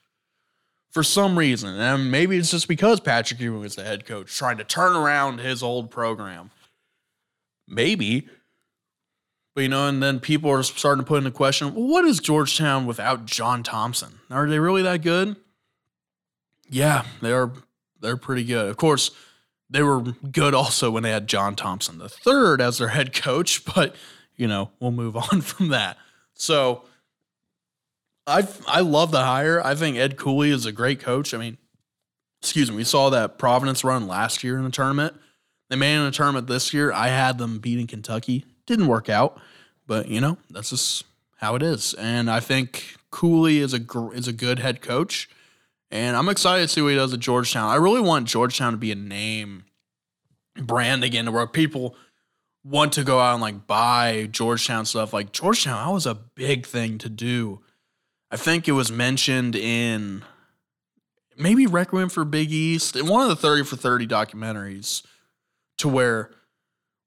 for 0.91 1.05
some 1.05 1.39
reason. 1.39 1.79
And 1.79 2.11
maybe 2.11 2.37
it's 2.37 2.51
just 2.51 2.67
because 2.67 2.99
Patrick 2.99 3.39
Ewing 3.39 3.61
was 3.61 3.77
the 3.77 3.85
head 3.85 4.05
coach 4.05 4.37
trying 4.37 4.57
to 4.57 4.65
turn 4.65 4.97
around 4.97 5.39
his 5.39 5.63
old 5.63 5.93
program. 5.93 6.51
Maybe. 7.69 8.27
But 9.55 9.61
you 9.61 9.69
know, 9.69 9.87
and 9.87 10.03
then 10.03 10.19
people 10.19 10.51
are 10.51 10.65
starting 10.65 11.05
to 11.05 11.09
put 11.09 11.19
into 11.19 11.31
question, 11.31 11.73
well, 11.73 11.87
what 11.87 12.05
is 12.05 12.19
Georgetown 12.19 12.87
without 12.87 13.27
John 13.27 13.63
Thompson? 13.63 14.19
Are 14.29 14.49
they 14.49 14.59
really 14.59 14.83
that 14.83 15.03
good? 15.03 15.37
Yeah, 16.69 17.05
they 17.21 17.31
are 17.31 17.53
they're 18.03 18.17
pretty 18.17 18.45
good. 18.45 18.69
Of 18.69 18.77
course, 18.77 19.11
they 19.71 19.83
were 19.83 20.01
good 20.01 20.55
also 20.55 20.91
when 20.91 21.03
they 21.03 21.11
had 21.11 21.27
John 21.27 21.57
Thompson 21.57 21.99
the 21.99 22.09
third 22.09 22.61
as 22.61 22.79
their 22.79 22.89
head 22.89 23.15
coach, 23.15 23.65
but 23.75 23.95
you 24.37 24.47
know, 24.47 24.71
we'll 24.81 24.91
move 24.91 25.17
on 25.33 25.41
from 25.41 25.69
that. 25.69 25.97
So 26.35 26.85
I 28.27 28.47
I 28.67 28.81
love 28.81 29.11
the 29.11 29.25
hire. 29.25 29.65
I 29.65 29.75
think 29.75 29.97
Ed 29.97 30.17
Cooley 30.17 30.51
is 30.51 30.67
a 30.67 30.73
great 30.73 31.01
coach. 31.01 31.33
I 31.33 31.39
mean, 31.39 31.59
excuse 32.41 32.71
me, 32.71 32.77
we 32.77 32.85
saw 32.85 33.11
that 33.11 33.39
Providence 33.39 33.85
run 33.85 34.07
last 34.07 34.45
year 34.45 34.57
in 34.59 34.65
the 34.65 34.71
tournament. 34.71 35.15
They 35.71 35.77
made 35.77 35.95
it 35.95 36.01
in 36.01 36.05
the 36.05 36.11
tournament 36.11 36.49
this 36.49 36.75
year. 36.75 36.93
I 36.93 37.09
had 37.09 37.39
them 37.39 37.59
beating 37.59 37.87
Kentucky. 37.87 38.45
Didn't 38.67 38.89
work 38.89 39.09
out, 39.09 39.41
but 39.87 40.09
you 40.09 40.21
know 40.21 40.37
that's 40.51 40.71
just 40.71 41.05
how 41.37 41.55
it 41.57 41.63
is. 41.63 41.95
And 41.95 42.31
I 42.31 42.41
think 42.41 42.97
Cooley 43.11 43.59
is 43.59 43.75
a 43.75 43.81
is 44.11 44.29
a 44.29 44.33
good 44.33 44.59
head 44.59 44.81
coach, 44.81 45.29
and 45.93 46.17
I'm 46.17 46.29
excited 46.29 46.63
to 46.63 46.69
see 46.69 46.83
what 46.83 46.89
he 46.89 46.97
does 46.97 47.15
at 47.15 47.21
Georgetown. 47.21 47.69
I 47.69 47.77
really 47.77 48.01
want 48.01 48.27
Georgetown 48.27 48.73
to 48.73 48.79
be 48.79 48.91
a 48.91 48.97
name 48.97 49.65
brand 50.57 51.05
again, 51.05 51.33
where 51.33 51.47
people 51.47 51.95
want 52.65 52.93
to 52.95 53.05
go 53.05 53.21
out 53.21 53.35
and 53.35 53.43
like 53.43 53.69
buy 53.69 54.29
Georgetown 54.33 54.87
stuff. 54.87 55.13
Like 55.13 55.31
Georgetown, 55.33 55.87
that 55.87 55.93
was 55.93 56.07
a 56.07 56.15
big 56.15 56.67
thing 56.67 56.99
to 56.99 57.09
do 57.09 57.61
I 58.33 58.37
think 58.37 58.67
it 58.67 58.73
was 58.73 58.91
mentioned 58.91 59.55
in 59.55 60.25
maybe 61.37 61.67
Requiem 61.67 62.09
for 62.09 62.25
Big 62.25 62.51
East 62.51 62.97
in 62.97 63.07
one 63.07 63.23
of 63.23 63.29
the 63.29 63.37
30 63.37 63.65
for 63.65 63.77
30 63.77 64.07
documentaries 64.07 65.05
to 65.79 65.87
where 65.87 66.31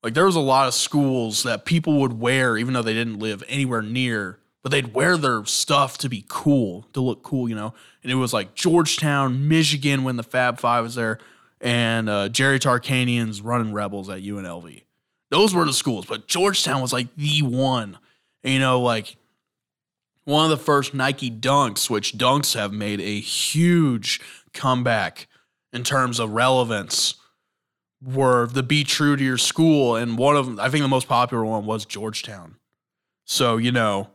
Like 0.03 0.13
there 0.13 0.27
was 0.27 0.35
a 0.35 0.39
lot 0.39 0.67
of 0.67 0.75
schools 0.75 1.41
that 1.41 1.65
people 1.65 1.99
would 2.01 2.19
wear 2.19 2.57
even 2.57 2.75
though 2.75 2.83
they 2.83 2.93
didn't 2.93 3.17
live 3.17 3.43
anywhere 3.47 3.81
near, 3.81 4.37
but 4.65 4.71
they'd 4.71 4.95
wear 4.95 5.15
their 5.15 5.45
stuff 5.45 5.95
to 5.99 6.09
be 6.09 6.25
cool, 6.27 6.87
to 6.93 6.99
look 6.99 7.21
cool, 7.21 7.47
you 7.47 7.53
know. 7.53 7.75
And 8.01 8.11
it 8.11 8.15
was 8.15 8.33
like 8.33 8.55
Georgetown, 8.55 9.47
Michigan 9.47 10.03
when 10.03 10.15
the 10.15 10.23
Fab 10.23 10.59
Five 10.59 10.83
was 10.83 10.95
there, 10.95 11.19
and 11.61 12.09
uh, 12.09 12.29
Jerry 12.29 12.57
Tarkanian's 12.57 13.41
running 13.41 13.73
Rebels 13.73 14.09
at 14.09 14.23
UNLV. 14.23 14.81
Those 15.29 15.53
were 15.53 15.65
the 15.65 15.71
schools, 15.71 16.07
but 16.07 16.25
Georgetown 16.25 16.81
was 16.81 16.91
like 16.91 17.15
the 17.15 17.43
one. 17.43 17.99
And, 18.43 18.53
you 18.53 18.59
know, 18.59 18.81
like 18.81 19.17
one 20.23 20.45
of 20.45 20.57
the 20.57 20.65
first 20.65 20.95
Nike 20.95 21.29
dunks, 21.29 21.87
which 21.87 22.17
dunks 22.17 22.55
have 22.55 22.73
made 22.73 22.99
a 22.99 23.19
huge 23.19 24.19
comeback 24.51 25.27
in 25.73 25.83
terms 25.83 26.19
of 26.19 26.31
relevance, 26.31 27.13
were 28.03 28.47
the 28.47 28.63
be 28.63 28.83
true 28.83 29.15
to 29.15 29.23
your 29.23 29.37
school. 29.37 29.95
And 29.95 30.17
one 30.17 30.35
of 30.35 30.47
them, 30.47 30.59
I 30.59 30.69
think 30.69 30.81
the 30.81 30.87
most 30.87 31.07
popular 31.07 31.45
one 31.45 31.67
was 31.67 31.85
Georgetown. 31.85 32.55
So, 33.25 33.57
you 33.57 33.71
know, 33.71 34.09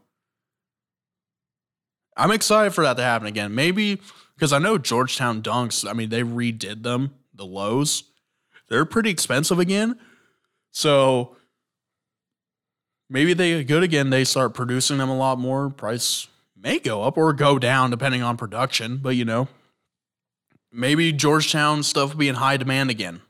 I'm 2.17 2.31
excited 2.31 2.73
for 2.73 2.85
that 2.85 2.97
to 2.97 3.03
happen 3.03 3.27
again. 3.27 3.55
Maybe 3.55 4.01
because 4.35 4.53
I 4.53 4.59
know 4.59 4.79
Georgetown 4.79 5.43
dunks, 5.43 5.89
I 5.89 5.93
mean, 5.93 6.09
they 6.09 6.23
redid 6.23 6.83
them, 6.83 7.15
the 7.35 7.45
lows. 7.45 8.05
They're 8.69 8.85
pretty 8.85 9.11
expensive 9.11 9.59
again. 9.59 9.99
So 10.71 11.37
maybe 13.09 13.35
they 13.35 13.65
good 13.65 13.83
again. 13.83 14.11
They 14.11 14.25
start 14.25 14.55
producing 14.55 14.99
them 14.99 15.11
a 15.11 15.17
lot 15.17 15.39
more. 15.39 15.69
Price 15.71 16.29
may 16.57 16.79
go 16.79 17.03
up 17.03 17.19
or 17.19 17.33
go 17.33 17.59
down 17.59 17.91
depending 17.91 18.23
on 18.23 18.37
production, 18.37 18.99
but 18.99 19.17
you 19.17 19.25
know, 19.25 19.49
maybe 20.73 21.13
Georgetown 21.13 21.83
stuff 21.83 22.11
will 22.11 22.19
be 22.19 22.29
in 22.29 22.37
high 22.37 22.57
demand 22.57 22.91
again. 22.91 23.21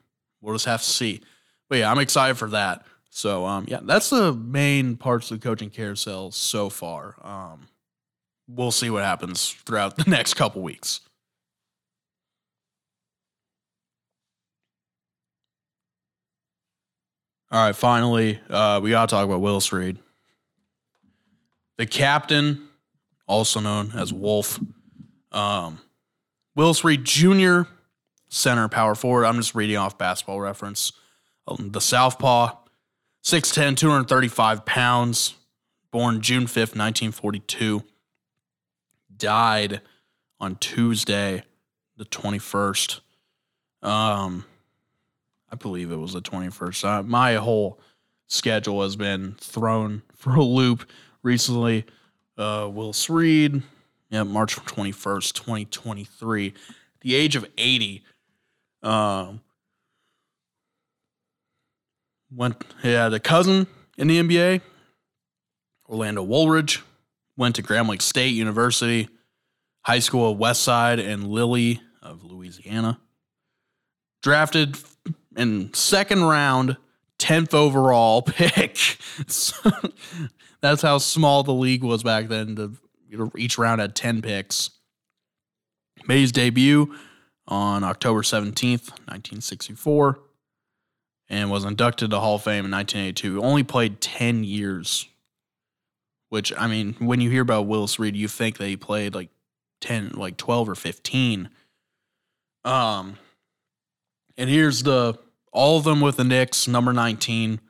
We'll 0.41 0.55
just 0.55 0.67
have 0.67 0.83
to 0.83 0.89
see. 0.89 1.23
But 1.69 1.79
yeah, 1.79 1.91
I'm 1.91 1.99
excited 1.99 2.37
for 2.37 2.49
that. 2.51 2.85
So 3.11 3.47
um, 3.47 3.65
yeah, 3.69 3.81
that's 3.83 4.11
the 4.11 4.33
main 4.33 4.97
parts 4.97 5.31
of 5.31 5.41
the 5.41 5.45
coaching 5.49 5.71
carousel 5.71 6.31
so 6.31 6.69
far. 6.69 7.17
Um, 7.23 7.67
we'll 8.55 8.71
see 8.71 8.91
what 8.91 9.05
happens 9.05 9.51
throughout 9.65 9.97
the 9.97 10.05
next 10.11 10.35
couple 10.35 10.63
weeks. 10.63 11.01
All 17.53 17.65
right, 17.65 17.75
finally, 17.75 18.39
uh, 18.49 18.79
we 18.81 18.91
got 18.91 19.09
to 19.09 19.15
talk 19.15 19.25
about 19.25 19.41
Willis 19.41 19.73
Reed. 19.73 19.99
The 21.79 21.87
captain, 21.87 22.69
also 23.27 23.59
known 23.59 23.91
as 23.97 24.13
Wolf, 24.13 24.61
um, 25.33 25.81
Willis 26.55 26.85
Reed 26.85 27.05
Jr., 27.05 27.63
center, 28.29 28.69
power 28.69 28.95
forward. 28.95 29.25
I'm 29.25 29.37
just 29.37 29.57
reading 29.57 29.77
off 29.77 29.99
basketball 29.99 30.41
reference. 30.41 30.93
Um, 31.49 31.71
the 31.73 31.81
Southpaw, 31.81 32.55
6'10, 33.25 33.77
235 33.77 34.65
pounds, 34.65 35.35
born 35.91 36.21
June 36.21 36.45
5th, 36.45 36.77
1942. 36.77 37.83
Died 39.21 39.83
on 40.41 40.57
Tuesday, 40.57 41.45
the 41.97 42.07
21st. 42.07 43.01
Um, 43.83 44.45
I 45.53 45.57
believe 45.57 45.93
it 45.93 45.97
was 45.97 46.15
the 46.15 46.23
21st. 46.23 46.85
Uh, 46.85 47.03
my 47.03 47.35
whole 47.35 47.79
schedule 48.27 48.83
has 48.83 48.97
been 48.97 49.37
thrown 49.39 50.03
for 50.17 50.35
a 50.35 50.43
loop 50.43 50.89
recently. 51.23 51.85
Uh, 52.39 52.69
Willis 52.73 53.11
Reed, 53.11 53.63
yeah, 54.09 54.23
March 54.23 54.57
21st, 54.57 55.35
2023, 55.35 56.55
the 57.03 57.15
age 57.15 57.37
of 57.37 57.47
80. 57.59 58.03
Um, 58.83 59.43
went, 62.35 62.65
he 62.81 62.93
had 62.93 63.13
a 63.13 63.21
cousin 63.21 63.67
in 63.99 64.09
the 64.09 64.19
NBA, 64.19 64.63
Orlando 65.87 66.23
Woolridge, 66.23 66.83
went 67.41 67.57
to 67.57 67.83
Lake 67.85 68.03
State 68.03 68.35
University, 68.35 69.09
high 69.81 69.99
school 69.99 70.31
at 70.31 70.39
Westside 70.39 71.05
and 71.05 71.27
Lillie 71.27 71.81
of 72.03 72.23
Louisiana. 72.23 73.01
Drafted 74.23 74.77
in 75.35 75.73
second 75.73 76.23
round, 76.23 76.77
10th 77.19 77.55
overall 77.55 78.21
pick. 78.27 78.77
So 79.27 79.71
that's 80.61 80.83
how 80.83 80.99
small 80.99 81.43
the 81.43 81.55
league 81.55 81.83
was 81.83 82.03
back 82.03 82.29
then. 82.29 82.57
To, 82.57 82.73
you 83.09 83.17
know, 83.17 83.33
each 83.37 83.57
round 83.57 83.81
had 83.81 83.97
10 83.97 84.21
picks. 84.21 84.71
Made 86.07 86.21
his 86.21 86.33
debut 86.33 86.95
on 87.49 87.85
October 87.85 88.21
17th, 88.21 88.91
1964, 89.09 90.21
and 91.31 91.51
was 91.51 91.65
inducted 91.65 92.11
to 92.11 92.21
Hall 92.21 92.37
of 92.37 92.43
Fame 92.43 92.67
in 92.67 92.71
1982. 92.71 93.43
Only 93.43 93.63
played 93.63 94.01
10 94.01 94.45
years, 94.45 95.07
which, 96.31 96.53
I 96.57 96.67
mean, 96.67 96.95
when 96.99 97.21
you 97.21 97.29
hear 97.29 97.43
about 97.43 97.67
Willis 97.67 97.99
Reed, 97.99 98.17
you 98.17 98.27
think 98.27 98.57
that 98.59 98.67
he 98.67 98.77
played 98.77 99.15
like 99.15 99.29
10, 99.83 100.13
like 100.15 100.37
12 100.37 100.71
or 100.71 100.75
15. 100.75 101.51
Um, 102.65 103.19
and 104.37 104.49
here's 104.49 104.83
the 104.83 105.19
all 105.53 105.77
of 105.77 105.85
them 105.85 106.01
with 106.01 106.17
the 106.17 106.25
Knicks, 106.25 106.67
number 106.67 106.93
19. 106.93 107.61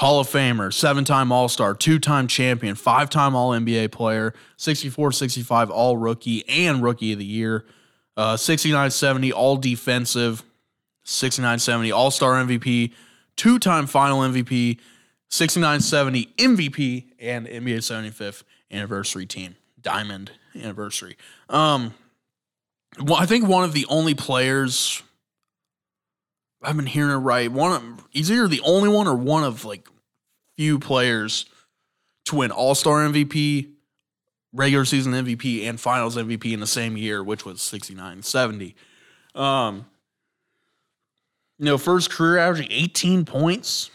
Hall 0.00 0.18
of 0.18 0.28
Famer, 0.28 0.72
seven 0.72 1.04
time 1.04 1.30
All 1.30 1.46
Star, 1.48 1.74
two 1.74 1.98
time 1.98 2.26
champion, 2.26 2.74
five 2.74 3.10
time 3.10 3.36
All 3.36 3.50
NBA 3.50 3.92
player, 3.92 4.32
64 4.56 5.12
65 5.12 5.70
All 5.70 5.98
Rookie 5.98 6.48
and 6.48 6.82
Rookie 6.82 7.12
of 7.12 7.18
the 7.18 7.24
Year, 7.26 7.66
uh, 8.16 8.38
69 8.38 8.90
70 8.90 9.30
All 9.30 9.58
Defensive, 9.58 10.42
69 11.04 11.58
70 11.58 11.92
All 11.92 12.10
Star 12.10 12.32
MVP, 12.42 12.92
two 13.36 13.58
time 13.58 13.86
Final 13.86 14.20
MVP, 14.20 14.78
69 15.30 15.80
70 15.80 16.26
MVP, 16.36 17.04
and 17.18 17.46
NBA 17.46 17.78
75th 17.78 18.42
anniversary 18.70 19.26
team, 19.26 19.56
Diamond 19.80 20.32
anniversary. 20.54 21.16
Um, 21.48 21.94
well, 23.00 23.16
I 23.16 23.26
think 23.26 23.48
one 23.48 23.64
of 23.64 23.72
the 23.72 23.86
only 23.88 24.14
players 24.14 25.02
I've 26.62 26.76
been 26.76 26.86
hearing 26.86 27.10
it 27.10 27.16
right. 27.16 27.50
One 27.50 27.72
of 27.72 28.06
he's 28.10 28.30
either 28.30 28.48
the 28.48 28.60
only 28.62 28.88
one 28.88 29.06
or 29.06 29.14
one 29.14 29.44
of 29.44 29.64
like 29.64 29.88
few 30.56 30.78
players 30.78 31.46
to 32.26 32.36
win 32.36 32.50
All 32.50 32.74
Star 32.74 32.98
MVP, 32.98 33.70
regular 34.52 34.84
season 34.84 35.12
MVP, 35.12 35.64
and 35.64 35.80
Finals 35.80 36.16
MVP 36.16 36.52
in 36.52 36.60
the 36.60 36.66
same 36.66 36.96
year, 36.96 37.22
which 37.22 37.46
was 37.46 37.62
69 37.62 38.22
70. 38.22 38.74
Um, 39.34 39.86
you 41.58 41.66
know, 41.66 41.78
first 41.78 42.10
career 42.10 42.38
averaging 42.38 42.68
18 42.70 43.24
points, 43.24 43.90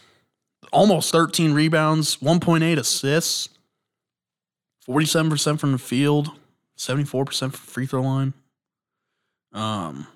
almost 0.76 1.10
13 1.10 1.54
rebounds, 1.54 2.18
1.8 2.18 2.76
assists, 2.76 3.48
47% 4.86 5.58
from 5.58 5.72
the 5.72 5.78
field, 5.78 6.32
74% 6.76 7.38
from 7.38 7.50
free 7.50 7.86
throw 7.86 8.02
line. 8.02 8.34
Um, 9.54 10.06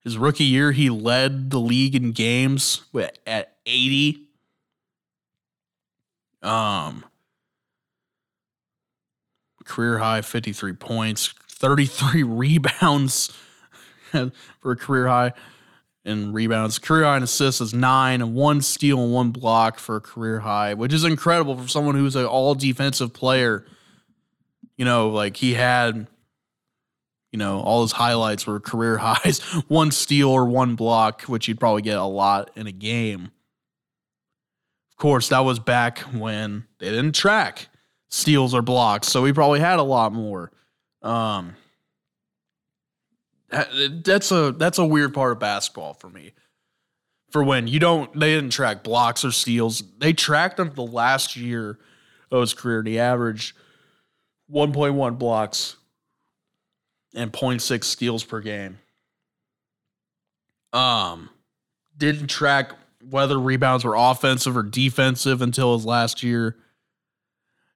his 0.00 0.18
rookie 0.18 0.44
year, 0.44 0.72
he 0.72 0.90
led 0.90 1.50
the 1.50 1.58
league 1.58 1.94
in 1.94 2.12
games 2.12 2.82
at 3.26 3.56
80. 3.64 4.28
Um, 6.42 7.06
career 9.64 9.96
high 9.96 10.20
53 10.20 10.74
points, 10.74 11.32
33 11.48 12.22
rebounds 12.22 13.32
for 14.60 14.72
a 14.72 14.76
career 14.76 15.08
high 15.08 15.32
in 16.04 16.32
rebounds. 16.32 16.78
Career 16.78 17.04
high 17.04 17.16
in 17.16 17.22
assists 17.22 17.60
is 17.60 17.74
nine, 17.74 18.20
and 18.20 18.34
one 18.34 18.60
steal 18.60 19.02
and 19.02 19.12
one 19.12 19.30
block 19.30 19.78
for 19.78 19.96
a 19.96 20.00
career 20.00 20.40
high, 20.40 20.74
which 20.74 20.92
is 20.92 21.04
incredible 21.04 21.56
for 21.56 21.68
someone 21.68 21.94
who's 21.94 22.16
an 22.16 22.26
all 22.26 22.54
defensive 22.54 23.12
player. 23.12 23.64
You 24.76 24.84
know, 24.84 25.08
like 25.08 25.36
he 25.36 25.54
had 25.54 26.06
you 27.34 27.38
know, 27.38 27.58
all 27.62 27.82
his 27.82 27.90
highlights 27.90 28.46
were 28.46 28.60
career 28.60 28.96
highs, 29.00 29.40
one 29.66 29.90
steal 29.90 30.28
or 30.28 30.44
one 30.44 30.76
block, 30.76 31.22
which 31.22 31.48
you'd 31.48 31.58
probably 31.58 31.82
get 31.82 31.98
a 31.98 32.04
lot 32.04 32.52
in 32.54 32.68
a 32.68 32.72
game. 32.72 33.32
Of 34.92 34.96
course, 34.98 35.30
that 35.30 35.40
was 35.40 35.58
back 35.58 35.98
when 35.98 36.68
they 36.78 36.90
didn't 36.90 37.16
track 37.16 37.66
steals 38.08 38.54
or 38.54 38.62
blocks, 38.62 39.08
so 39.08 39.24
he 39.24 39.32
probably 39.32 39.58
had 39.58 39.80
a 39.80 39.82
lot 39.82 40.12
more. 40.12 40.52
Um, 41.02 41.56
that's 44.02 44.32
a 44.32 44.52
that's 44.52 44.78
a 44.78 44.84
weird 44.84 45.14
part 45.14 45.32
of 45.32 45.38
basketball 45.38 45.94
for 45.94 46.08
me. 46.08 46.32
For 47.30 47.42
when 47.42 47.66
you 47.66 47.80
don't, 47.80 48.12
they 48.18 48.34
didn't 48.34 48.50
track 48.50 48.84
blocks 48.84 49.24
or 49.24 49.32
steals. 49.32 49.82
They 49.98 50.12
tracked 50.12 50.58
him 50.58 50.72
the 50.74 50.82
last 50.82 51.36
year 51.36 51.78
of 52.30 52.40
his 52.40 52.54
career, 52.54 52.78
and 52.78 52.88
he 52.88 52.98
averaged 52.98 53.56
1.1 54.52 55.18
blocks, 55.18 55.76
and 57.14 57.32
0.6 57.32 57.84
steals 57.84 58.22
per 58.22 58.40
game. 58.40 58.78
Um, 60.72 61.30
didn't 61.96 62.28
track 62.28 62.72
whether 63.08 63.38
rebounds 63.38 63.84
were 63.84 63.94
offensive 63.96 64.56
or 64.56 64.62
defensive 64.62 65.42
until 65.42 65.74
his 65.76 65.84
last 65.84 66.22
year. 66.22 66.56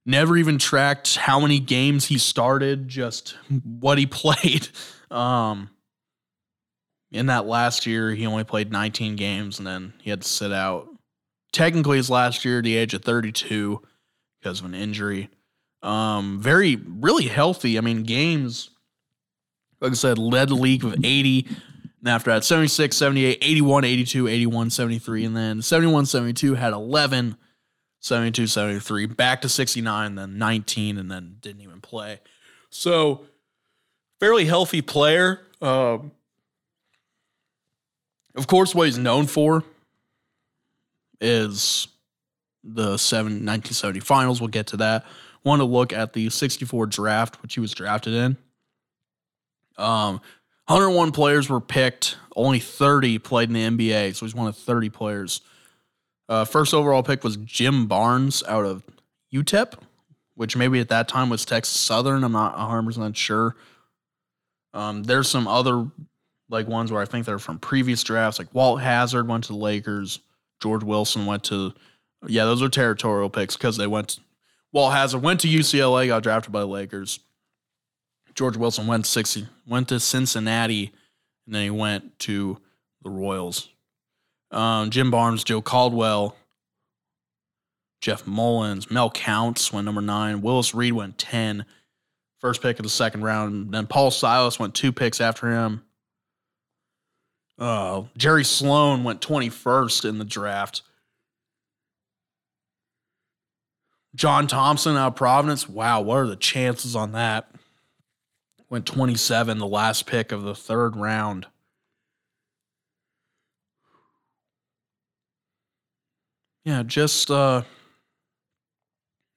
Never 0.07 0.37
even 0.37 0.59
tracked 0.59 1.17
how 1.17 1.39
many 1.41 1.61
games 1.61 2.07
he 2.07 2.19
started, 2.19 2.89
just 2.89 3.37
what 3.65 3.99
he 3.99 4.07
played. 4.07 4.69
Um, 5.11 5.71
in 7.11 7.27
that 7.27 7.47
last 7.47 7.87
year, 7.87 8.15
he 8.15 8.27
only 8.27 8.45
played 8.45 8.71
19 8.71 9.17
games 9.17 9.59
and 9.59 9.67
then 9.67 9.95
he 10.01 10.11
had 10.11 10.23
to 10.23 10.29
sit 10.29 10.53
out. 10.53 10.89
Technically, 11.53 11.97
his 11.97 12.11
last 12.11 12.45
year 12.45 12.59
at 12.59 12.65
the 12.65 12.77
age 12.77 12.93
of 12.93 13.03
32 13.03 13.81
because 14.41 14.61
of 14.61 14.67
an 14.67 14.75
injury. 14.75 15.31
Um, 15.83 16.41
very, 16.41 16.77
really 16.77 17.27
healthy. 17.27 17.79
I 17.79 17.81
mean, 17.81 18.03
games, 18.03 18.71
like 19.81 19.93
I 19.93 19.95
said, 19.95 20.19
led 20.19 20.49
the 20.49 20.55
league 20.55 20.85
with 20.85 21.05
80. 21.05 21.47
And 22.01 22.09
after 22.09 22.31
that, 22.31 22.45
76, 22.45 22.97
78, 22.97 23.39
81, 23.41 23.85
82, 23.85 24.29
81, 24.29 24.71
73. 24.71 25.25
And 25.25 25.37
then 25.37 25.63
71, 25.63 26.07
72 26.07 26.55
had 26.55 26.73
11, 26.73 27.37
72, 28.01 28.47
73, 28.47 29.07
back 29.07 29.41
to 29.43 29.49
69, 29.49 30.15
then 30.15 30.39
19, 30.39 30.99
and 30.99 31.11
then 31.11 31.37
didn't 31.41 31.63
even 31.63 31.81
play. 31.81 32.21
So, 32.71 33.27
fairly 34.21 34.45
healthy 34.45 34.83
player. 34.83 35.41
Um, 35.61 36.13
of 38.35 38.47
course, 38.47 38.75
what 38.75 38.87
he's 38.87 38.99
known 38.99 39.27
for 39.27 39.65
is 41.21 41.89
the 42.63 42.97
seven, 42.97 43.33
1970 43.33 44.01
finals. 44.01 44.41
We'll 44.41 44.49
get 44.49 44.69
to 44.69 44.77
that. 44.79 45.05
Want 45.45 45.61
to 45.61 45.65
look 45.65 45.93
at 45.93 46.13
the 46.13 46.31
64 46.31 46.87
draft, 46.87 47.43
which 47.43 47.55
he 47.55 47.61
was 47.61 47.73
drafted 47.73 48.15
in. 48.15 48.37
Um, 49.77 50.21
101 50.67 51.13
players 51.13 51.49
were 51.49 51.61
picked. 51.61 52.17
Only 52.37 52.61
30 52.61 53.19
played 53.19 53.49
in 53.49 53.55
the 53.55 53.89
NBA, 53.89 54.15
so 54.15 54.27
he's 54.27 54.35
one 54.35 54.47
of 54.47 54.57
30 54.57 54.91
players. 54.91 55.41
Uh, 56.29 56.45
first 56.45 56.75
overall 56.75 57.03
pick 57.03 57.25
was 57.25 57.37
Jim 57.39 57.87
Barnes 57.87 58.43
out 58.47 58.67
of 58.67 58.85
UTEP, 59.33 59.75
which 60.35 60.57
maybe 60.57 60.79
at 60.79 60.89
that 60.91 61.09
time 61.09 61.31
was 61.31 61.45
Texas 61.45 61.81
Southern. 61.81 62.23
I'm 62.23 62.33
not 62.33 62.57
100% 62.57 63.17
sure. 63.17 63.57
Um, 64.79 65.03
there's 65.03 65.29
some 65.29 65.49
other 65.49 65.87
like 66.49 66.69
ones 66.69 66.93
where 66.93 67.03
I 67.03 67.05
think 67.05 67.27
they're 67.27 67.41
from 67.41 67.59
previous 67.59 68.05
drafts, 68.05 68.39
like 68.39 68.55
Walt 68.55 68.81
Hazzard 68.81 69.27
went 69.27 69.45
to 69.45 69.53
the 69.53 69.59
Lakers, 69.59 70.21
George 70.61 70.85
Wilson 70.85 71.27
went 71.27 71.43
to, 71.45 71.75
yeah, 72.29 72.45
those 72.45 72.63
are 72.63 72.69
territorial 72.69 73.29
picks 73.29 73.57
because 73.57 73.77
they 73.77 73.89
went. 73.89 74.21
Walt 74.73 74.93
Hazzard 74.93 75.21
went 75.21 75.41
to 75.41 75.49
UCLA, 75.49 76.07
got 76.07 76.23
drafted 76.23 76.53
by 76.53 76.61
the 76.61 76.67
Lakers. 76.67 77.19
George 78.35 78.57
Wilson 78.57 78.87
went 78.87 79.05
sixty, 79.05 79.49
went 79.67 79.89
to 79.89 79.99
Cincinnati, 79.99 80.93
and 81.47 81.55
then 81.57 81.65
he 81.65 81.71
went 81.71 82.17
to 82.21 82.59
the 83.03 83.11
Royals. 83.11 83.71
Um, 84.53 84.91
Jim 84.91 85.11
Barnes, 85.11 85.43
Joe 85.43 85.61
Caldwell, 85.61 86.37
Jeff 88.01 88.29
Mullins, 88.29 88.93
Mel 88.93 89.11
Counts 89.11 89.73
went 89.73 89.87
number 89.87 90.01
nine. 90.01 90.41
Willis 90.41 90.73
Reed 90.73 90.93
went 90.93 91.19
10, 91.19 91.65
first 92.39 92.63
pick 92.63 92.79
of 92.79 92.83
the 92.83 92.89
second 92.91 93.23
round. 93.23 93.73
Then 93.73 93.87
Paul 93.87 94.11
Silas 94.11 94.59
went 94.59 94.75
two 94.75 94.93
picks 94.93 95.21
after 95.21 95.51
him. 95.51 95.83
Uh, 97.59 98.05
Jerry 98.17 98.45
Sloan 98.45 99.03
went 99.03 99.21
21st 99.21 100.09
in 100.09 100.19
the 100.19 100.25
draft. 100.25 100.83
John 104.15 104.47
Thompson 104.47 104.97
out 104.97 105.09
of 105.09 105.17
Providence. 105.17 105.69
Wow, 105.69 106.01
what 106.01 106.17
are 106.17 106.27
the 106.27 106.37
chances 106.37 106.97
on 106.97 107.13
that? 107.13 107.51
Went 108.71 108.87
27, 108.87 109.59
the 109.59 109.67
last 109.67 110.07
pick 110.07 110.33
of 110.33 110.43
the 110.43 110.55
third 110.55 110.97
round. 110.97 111.47
Yeah, 116.65 116.83
just 116.83 117.31
uh, 117.31 117.63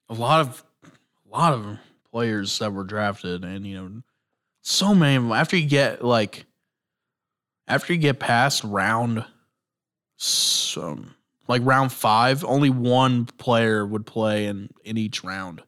a 0.08 0.14
lot 0.14 0.40
of 0.40 0.62
a 0.84 1.34
lot 1.34 1.54
of 1.54 1.78
players 2.12 2.58
that 2.58 2.72
were 2.72 2.84
drafted, 2.84 3.44
and 3.44 3.66
you 3.66 3.74
know, 3.76 4.02
so 4.60 4.94
many 4.94 5.16
of 5.16 5.22
them. 5.24 5.32
After 5.32 5.56
you 5.56 5.68
get 5.68 6.04
like 6.04 6.46
after 7.66 7.92
you 7.92 7.98
get 7.98 8.20
past 8.20 8.62
round 8.64 9.24
some 10.16 11.14
like 11.48 11.62
round 11.64 11.92
five, 11.92 12.44
only 12.44 12.70
one 12.70 13.24
player 13.24 13.84
would 13.86 14.06
play 14.06 14.46
in 14.46 14.70
in 14.84 14.96
each 14.96 15.24
round. 15.24 15.62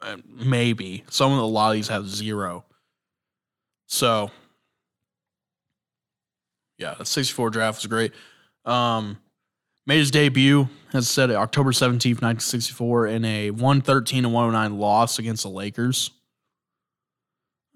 Uh, 0.00 0.16
maybe 0.28 1.04
some 1.08 1.32
of 1.32 1.38
the, 1.38 1.44
a 1.44 1.46
lot 1.46 1.70
of 1.70 1.74
these 1.74 1.88
have 1.88 2.08
zero. 2.08 2.64
So 3.86 4.30
yeah, 6.78 6.94
the 6.94 7.04
64 7.04 7.50
draft 7.50 7.78
was 7.78 7.86
great. 7.86 8.12
Um, 8.64 9.18
made 9.86 9.98
his 9.98 10.10
debut, 10.10 10.68
as 10.92 11.04
I 11.04 11.08
said, 11.08 11.30
October 11.30 11.72
17th, 11.72 12.22
1964, 12.22 13.06
in 13.06 13.24
a 13.24 13.50
113 13.50 14.24
and 14.24 14.34
109 14.34 14.78
loss 14.78 15.18
against 15.18 15.42
the 15.42 15.50
Lakers. 15.50 16.10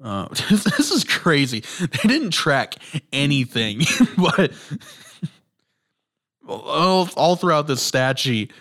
Uh, 0.03 0.29
this 0.51 0.91
is 0.91 1.05
crazy. 1.05 1.61
They 1.81 2.09
didn't 2.09 2.31
track 2.31 2.77
anything, 3.13 3.83
but 4.17 4.53
all, 6.47 7.09
all 7.17 7.37
throughout 7.37 7.67
this 7.67 7.83
stat 7.83 8.19
sheet, 8.19 8.53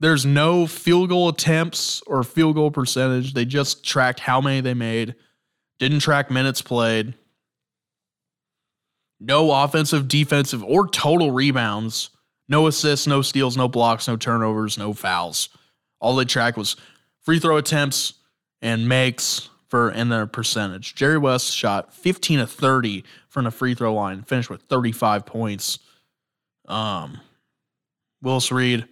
there's 0.00 0.26
no 0.26 0.66
field 0.66 1.08
goal 1.08 1.28
attempts 1.28 2.02
or 2.02 2.22
field 2.24 2.56
goal 2.56 2.70
percentage. 2.70 3.34
They 3.34 3.44
just 3.44 3.84
tracked 3.84 4.20
how 4.20 4.40
many 4.40 4.60
they 4.60 4.74
made, 4.74 5.14
didn't 5.78 6.00
track 6.00 6.30
minutes 6.30 6.62
played, 6.62 7.14
no 9.20 9.50
offensive, 9.50 10.08
defensive, 10.08 10.62
or 10.62 10.88
total 10.88 11.30
rebounds, 11.30 12.10
no 12.48 12.66
assists, 12.66 13.06
no 13.06 13.22
steals, 13.22 13.56
no 13.56 13.68
blocks, 13.68 14.06
no 14.08 14.16
turnovers, 14.16 14.78
no 14.78 14.92
fouls. 14.92 15.48
All 16.00 16.16
they 16.16 16.24
tracked 16.24 16.58
was 16.58 16.76
free 17.22 17.38
throw 17.38 17.56
attempts 17.56 18.14
and 18.60 18.88
makes 18.88 19.48
for 19.68 19.88
and 19.88 20.12
their 20.12 20.26
percentage. 20.26 20.94
Jerry 20.94 21.18
West 21.18 21.54
shot 21.54 21.92
15 21.92 22.40
of 22.40 22.50
30 22.50 23.04
from 23.28 23.44
the 23.44 23.50
free 23.50 23.74
throw 23.74 23.94
line, 23.94 24.22
finished 24.22 24.50
with 24.50 24.62
35 24.62 25.26
points. 25.26 25.78
Um, 26.68 27.20
Willis 28.22 28.52
Reed. 28.52 28.86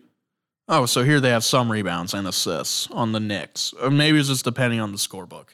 Oh, 0.68 0.86
so 0.86 1.04
here 1.04 1.20
they 1.20 1.30
have 1.30 1.44
some 1.44 1.70
rebounds 1.70 2.14
and 2.14 2.26
assists 2.26 2.88
on 2.90 3.12
the 3.12 3.20
Knicks. 3.20 3.72
Or 3.74 3.90
maybe 3.90 4.18
it's 4.18 4.28
just 4.28 4.44
depending 4.44 4.80
on 4.80 4.92
the 4.92 4.98
scorebook. 4.98 5.48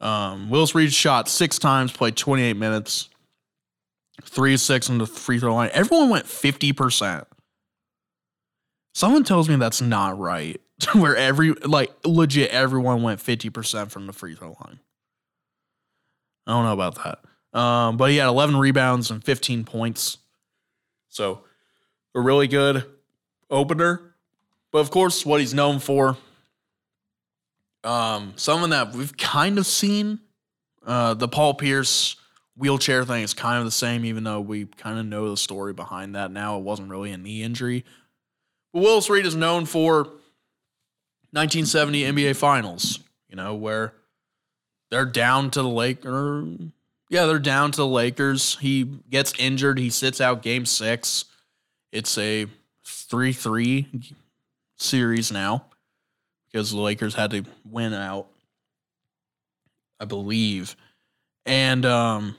Um, 0.00 0.50
Willis 0.50 0.74
Reed 0.74 0.92
shot 0.92 1.28
six 1.28 1.58
times, 1.58 1.92
played 1.92 2.16
28 2.16 2.56
minutes, 2.56 3.08
three 4.22 4.56
six 4.56 4.88
on 4.88 4.98
the 4.98 5.06
free 5.06 5.38
throw 5.38 5.54
line. 5.54 5.70
Everyone 5.72 6.08
went 6.08 6.26
50%. 6.26 7.24
Someone 8.94 9.24
tells 9.24 9.48
me 9.48 9.56
that's 9.56 9.80
not 9.80 10.18
right. 10.18 10.60
where 10.92 11.16
every 11.16 11.52
like 11.52 11.92
legit 12.04 12.50
everyone 12.50 13.02
went 13.02 13.20
50% 13.20 13.90
from 13.90 14.06
the 14.06 14.12
free 14.12 14.34
throw 14.34 14.56
line. 14.64 14.80
I 16.46 16.52
don't 16.52 16.64
know 16.64 16.72
about 16.72 16.96
that. 17.04 17.58
Um, 17.58 17.96
but 17.96 18.10
he 18.10 18.16
had 18.16 18.26
11 18.26 18.56
rebounds 18.56 19.10
and 19.10 19.22
15 19.22 19.64
points. 19.64 20.18
So 21.08 21.42
a 22.14 22.20
really 22.20 22.48
good 22.48 22.84
opener. 23.50 24.14
But 24.72 24.78
of 24.78 24.90
course, 24.90 25.24
what 25.24 25.40
he's 25.40 25.54
known 25.54 25.78
for, 25.78 26.16
um, 27.84 28.32
someone 28.34 28.70
that 28.70 28.92
we've 28.92 29.16
kind 29.16 29.58
of 29.58 29.66
seen, 29.66 30.18
uh, 30.84 31.14
the 31.14 31.28
Paul 31.28 31.54
Pierce 31.54 32.16
wheelchair 32.56 33.04
thing 33.04 33.22
is 33.22 33.34
kind 33.34 33.58
of 33.58 33.64
the 33.64 33.70
same, 33.70 34.04
even 34.04 34.24
though 34.24 34.40
we 34.40 34.66
kind 34.66 34.98
of 34.98 35.06
know 35.06 35.30
the 35.30 35.36
story 35.36 35.72
behind 35.72 36.14
that 36.14 36.30
now. 36.30 36.58
It 36.58 36.62
wasn't 36.62 36.90
really 36.90 37.10
a 37.10 37.18
knee 37.18 37.42
injury. 37.42 37.84
But 38.72 38.82
Willis 38.82 39.10
Reed 39.10 39.26
is 39.26 39.34
known 39.34 39.66
for 39.66 40.04
1970 41.32 42.02
NBA 42.02 42.36
Finals, 42.36 43.00
you 43.28 43.36
know, 43.36 43.54
where 43.54 43.94
they're 44.90 45.04
down 45.04 45.50
to 45.50 45.62
the 45.62 45.68
Lakers. 45.68 46.58
Yeah, 47.10 47.26
they're 47.26 47.38
down 47.38 47.72
to 47.72 47.76
the 47.76 47.86
Lakers. 47.86 48.56
He 48.60 48.84
gets 48.84 49.32
injured. 49.38 49.78
He 49.78 49.90
sits 49.90 50.20
out 50.20 50.42
game 50.42 50.66
six. 50.66 51.24
It's 51.92 52.16
a 52.18 52.46
3 52.84 53.32
3 53.32 53.86
series 54.76 55.30
now 55.30 55.66
because 56.46 56.70
the 56.70 56.80
Lakers 56.80 57.14
had 57.14 57.30
to 57.32 57.44
win 57.68 57.92
out, 57.92 58.26
I 59.98 60.04
believe. 60.04 60.76
And, 61.46 61.84
um, 61.84 62.36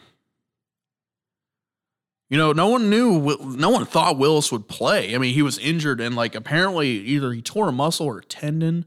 you 2.30 2.38
know, 2.38 2.54
no 2.54 2.68
one 2.68 2.90
knew, 2.90 3.38
no 3.42 3.70
one 3.70 3.86
thought 3.86 4.18
Willis 4.18 4.52
would 4.52 4.68
play. 4.68 5.14
I 5.14 5.20
mean, 5.20 5.34
he 5.34 5.44
was 5.44 5.60
injured 5.60 6.02
and, 6.02 6.16
like, 6.16 6.34
apparently 6.34 6.90
either 6.90 7.32
he 7.32 7.42
tore 7.42 7.70
a 7.70 7.72
muscle 7.72 8.08
or 8.08 8.18
a 8.18 8.24
tendon. 8.24 8.86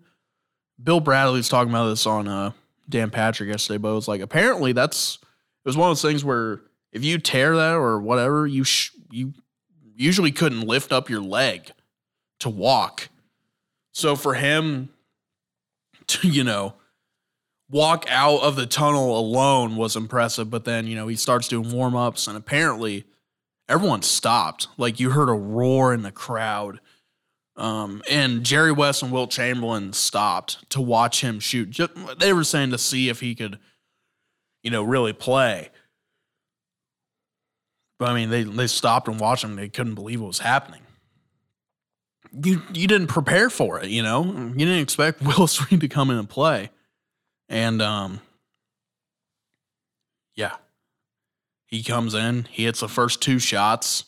Bill 0.83 1.01
Bradley 1.01 1.37
was 1.39 1.49
talking 1.49 1.71
about 1.71 1.89
this 1.89 2.07
on 2.07 2.27
uh, 2.27 2.51
Dan 2.89 3.11
Patrick 3.11 3.49
yesterday, 3.49 3.79
but 3.79 3.91
it 3.91 3.95
was 3.95 4.09
like, 4.09 4.21
apparently 4.21 4.73
that's, 4.73 5.19
it 5.23 5.69
was 5.69 5.77
one 5.77 5.89
of 5.89 5.91
those 5.91 6.03
things 6.03 6.25
where 6.25 6.63
if 6.93 7.05
you 7.05 7.19
tear 7.19 7.57
that 7.57 7.75
or 7.75 8.01
whatever, 8.01 8.47
you, 8.47 8.65
sh- 8.65 8.91
you 9.11 9.35
usually 9.95 10.33
couldn't 10.33 10.63
lift 10.63 10.93
up 10.93 11.09
your 11.09 11.21
leg 11.23 11.71
to 12.41 12.49
walk. 12.49 13.09
So 13.93 14.17
for 14.17 14.35
him 14.35 14.91
to, 16.09 16.29
you 16.29 16.45
know, 16.45 16.75
walk 17.71 18.07
out 18.09 18.41
of 18.41 18.57
the 18.57 18.67
tunnel 18.67 19.19
alone 19.19 19.77
was 19.77 19.97
impressive. 19.97 20.51
But 20.51 20.65
then, 20.65 20.87
you 20.87 20.97
know, 20.97 21.09
he 21.09 21.17
starts 21.17 21.49
doing 21.49 21.71
warm 21.71 21.97
ups 21.97 22.27
and 22.27 22.37
apparently 22.37 23.05
everyone 23.69 24.03
stopped. 24.03 24.69
Like 24.77 24.99
you 25.01 25.11
heard 25.11 25.29
a 25.29 25.33
roar 25.33 25.93
in 25.93 26.03
the 26.03 26.13
crowd. 26.13 26.81
Um, 27.57 28.03
and 28.09 28.45
Jerry 28.45 28.71
West 28.71 29.03
and 29.03 29.11
Wilt 29.11 29.31
Chamberlain 29.31 29.93
stopped 29.93 30.71
to 30.71 30.81
watch 30.81 31.23
him 31.23 31.41
shoot. 31.41 31.79
They 32.19 32.33
were 32.33 32.45
saying 32.45 32.71
to 32.71 32.79
see 32.79 33.09
if 33.09 33.19
he 33.19 33.35
could, 33.35 33.59
you 34.63 34.71
know, 34.71 34.85
really 34.85 35.13
play. 35.13 35.71
But 37.99 38.11
I 38.11 38.15
mean, 38.15 38.31
they 38.31 38.45
they 38.45 38.69
stopped 38.69 39.09
and 39.09 39.19
watched 39.19 39.43
him. 39.43 39.57
They 39.57 39.69
couldn't 39.69 39.97
believe 39.97 40.21
what 40.21 40.29
was 40.29 40.39
happening. 40.39 40.83
You 42.33 42.63
you 42.73 42.87
didn't 42.87 43.09
prepare 43.09 43.51
for 43.51 43.81
it, 43.81 43.89
you 43.89 44.03
know. 44.03 44.25
You 44.25 44.55
didn't 44.55 44.79
expect 44.79 45.21
Willis 45.23 45.71
Reed 45.71 45.81
to 45.81 45.89
come 45.89 46.11
in 46.11 46.17
and 46.17 46.29
play, 46.29 46.71
and 47.49 47.81
um, 47.81 48.21
yeah, 50.35 50.57
he 51.67 51.83
comes 51.83 52.15
in. 52.15 52.47
He 52.51 52.65
hits 52.65 52.81
the 52.81 52.89
first 52.89 53.23
two 53.23 53.39
shots. 53.39 54.05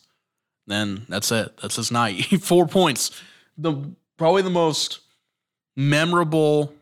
Then 0.67 1.05
that's 1.09 1.31
it. 1.31 1.57
That's 1.61 1.75
his 1.75 1.91
night. 1.91 2.23
Four 2.41 2.67
points. 2.67 3.11
The 3.57 3.91
probably 4.17 4.41
the 4.41 4.49
most 4.49 4.99
memorable 5.75 6.73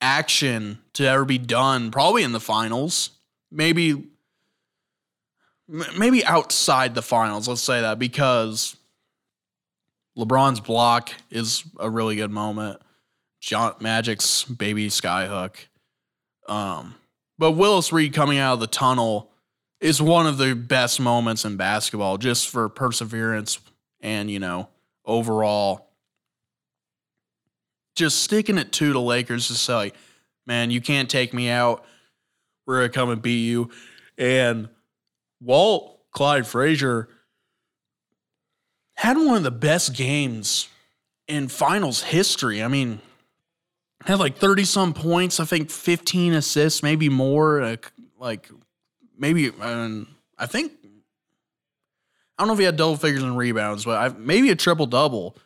action 0.00 0.78
to 0.92 1.06
ever 1.06 1.24
be 1.24 1.38
done, 1.38 1.90
probably 1.90 2.22
in 2.22 2.32
the 2.32 2.40
finals. 2.40 3.10
Maybe 3.50 4.04
maybe 5.96 6.24
outside 6.24 6.94
the 6.94 7.02
finals, 7.02 7.48
let's 7.48 7.62
say 7.62 7.80
that 7.80 7.98
because 7.98 8.76
LeBron's 10.16 10.60
block 10.60 11.10
is 11.30 11.64
a 11.78 11.88
really 11.88 12.16
good 12.16 12.30
moment. 12.30 12.80
John 13.44 13.74
Magic's 13.78 14.42
baby 14.44 14.88
skyhook. 14.88 15.56
Um, 16.48 16.94
but 17.38 17.52
Willis 17.52 17.92
Reed 17.92 18.14
coming 18.14 18.38
out 18.38 18.54
of 18.54 18.60
the 18.60 18.66
tunnel 18.66 19.30
is 19.82 20.00
one 20.00 20.26
of 20.26 20.38
the 20.38 20.54
best 20.54 20.98
moments 20.98 21.44
in 21.44 21.58
basketball, 21.58 22.16
just 22.16 22.48
for 22.48 22.70
perseverance 22.70 23.58
and, 24.00 24.30
you 24.30 24.38
know, 24.38 24.68
overall 25.04 25.90
just 27.94 28.22
sticking 28.22 28.56
it 28.56 28.72
to 28.72 28.94
the 28.94 29.00
Lakers 29.00 29.48
to 29.48 29.54
say, 29.54 29.92
man, 30.46 30.70
you 30.70 30.80
can't 30.80 31.10
take 31.10 31.34
me 31.34 31.50
out. 31.50 31.84
We're 32.66 32.76
gonna 32.76 32.88
come 32.88 33.10
and 33.10 33.20
beat 33.20 33.44
you. 33.44 33.70
And 34.16 34.70
Walt 35.42 36.00
Clyde 36.12 36.46
Frazier 36.46 37.10
had 38.94 39.18
one 39.18 39.36
of 39.36 39.42
the 39.42 39.50
best 39.50 39.92
games 39.92 40.68
in 41.28 41.48
finals 41.48 42.04
history. 42.04 42.62
I 42.62 42.68
mean, 42.68 43.00
had 44.04 44.18
like 44.18 44.36
30 44.36 44.64
some 44.64 44.92
points, 44.92 45.40
I 45.40 45.44
think 45.44 45.70
15 45.70 46.34
assists, 46.34 46.82
maybe 46.82 47.08
more. 47.08 47.62
Like, 47.62 47.90
like 48.18 48.48
maybe, 49.18 49.50
I 49.60 50.46
think, 50.46 50.72
I 52.38 52.42
don't 52.42 52.48
know 52.48 52.52
if 52.54 52.58
he 52.58 52.64
had 52.64 52.76
double 52.76 52.96
figures 52.96 53.22
in 53.22 53.36
rebounds, 53.36 53.84
but 53.84 53.96
I, 53.96 54.14
maybe 54.16 54.50
a 54.50 54.56
triple 54.56 54.86
double. 54.86 55.36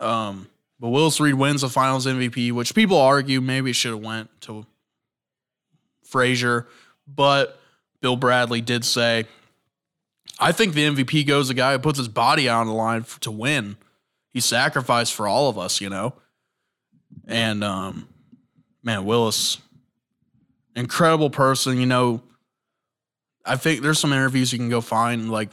Um, 0.00 0.48
but 0.80 0.88
Willis 0.90 1.18
Reed 1.18 1.34
wins 1.34 1.62
the 1.62 1.68
Finals 1.68 2.06
MVP, 2.06 2.52
which 2.52 2.74
people 2.74 2.98
argue 2.98 3.40
maybe 3.40 3.70
it 3.70 3.76
should 3.76 3.92
have 3.92 4.04
went 4.04 4.28
to 4.42 4.66
Frazier, 6.04 6.66
but 7.06 7.60
Bill 8.00 8.16
Bradley 8.16 8.60
did 8.60 8.84
say, 8.84 9.26
"I 10.38 10.52
think 10.52 10.74
the 10.74 10.84
MVP 10.84 11.26
goes 11.26 11.48
the 11.48 11.54
guy 11.54 11.72
who 11.72 11.78
puts 11.78 11.98
his 11.98 12.08
body 12.08 12.48
on 12.48 12.66
the 12.66 12.72
line 12.72 13.02
for, 13.02 13.20
to 13.22 13.30
win. 13.30 13.76
He 14.30 14.40
sacrificed 14.40 15.14
for 15.14 15.26
all 15.26 15.48
of 15.48 15.58
us, 15.58 15.80
you 15.80 15.90
know." 15.90 16.14
And 17.28 17.62
um, 17.62 18.08
man, 18.82 19.04
Willis, 19.04 19.58
incredible 20.74 21.30
person. 21.30 21.78
You 21.78 21.86
know, 21.86 22.22
I 23.44 23.56
think 23.56 23.82
there's 23.82 23.98
some 23.98 24.12
interviews 24.12 24.52
you 24.52 24.58
can 24.58 24.70
go 24.70 24.80
find. 24.80 25.30
Like 25.30 25.50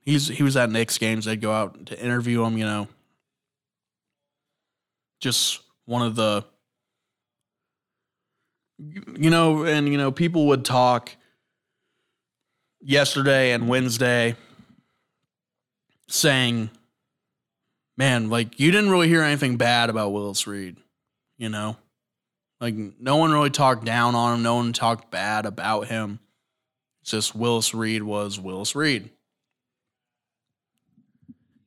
he's 0.00 0.28
he 0.28 0.42
was 0.42 0.56
at 0.56 0.70
Knicks 0.70 0.96
games. 0.96 1.26
They'd 1.26 1.40
go 1.40 1.52
out 1.52 1.86
to 1.86 2.02
interview 2.02 2.42
him. 2.42 2.56
You 2.56 2.64
know, 2.64 2.88
just 5.20 5.60
one 5.84 6.02
of 6.02 6.16
the 6.16 6.44
you 8.78 9.30
know 9.30 9.64
and 9.64 9.88
you 9.88 9.98
know 9.98 10.10
people 10.10 10.46
would 10.48 10.64
talk 10.64 11.14
yesterday 12.80 13.52
and 13.52 13.68
Wednesday 13.68 14.36
saying 16.08 16.70
man 17.96 18.28
like 18.28 18.58
you 18.58 18.70
didn't 18.70 18.90
really 18.90 19.08
hear 19.08 19.22
anything 19.22 19.56
bad 19.56 19.90
about 19.90 20.12
Willis 20.12 20.46
Reed 20.46 20.76
you 21.36 21.48
know? 21.48 21.76
Like 22.60 22.74
no 22.98 23.16
one 23.16 23.32
really 23.32 23.50
talked 23.50 23.84
down 23.84 24.14
on 24.14 24.36
him. 24.36 24.42
No 24.42 24.54
one 24.56 24.72
talked 24.72 25.10
bad 25.10 25.46
about 25.46 25.88
him. 25.88 26.18
It's 27.02 27.10
just 27.10 27.34
Willis 27.34 27.74
Reed 27.74 28.02
was 28.02 28.40
Willis 28.40 28.74
Reed. 28.74 29.10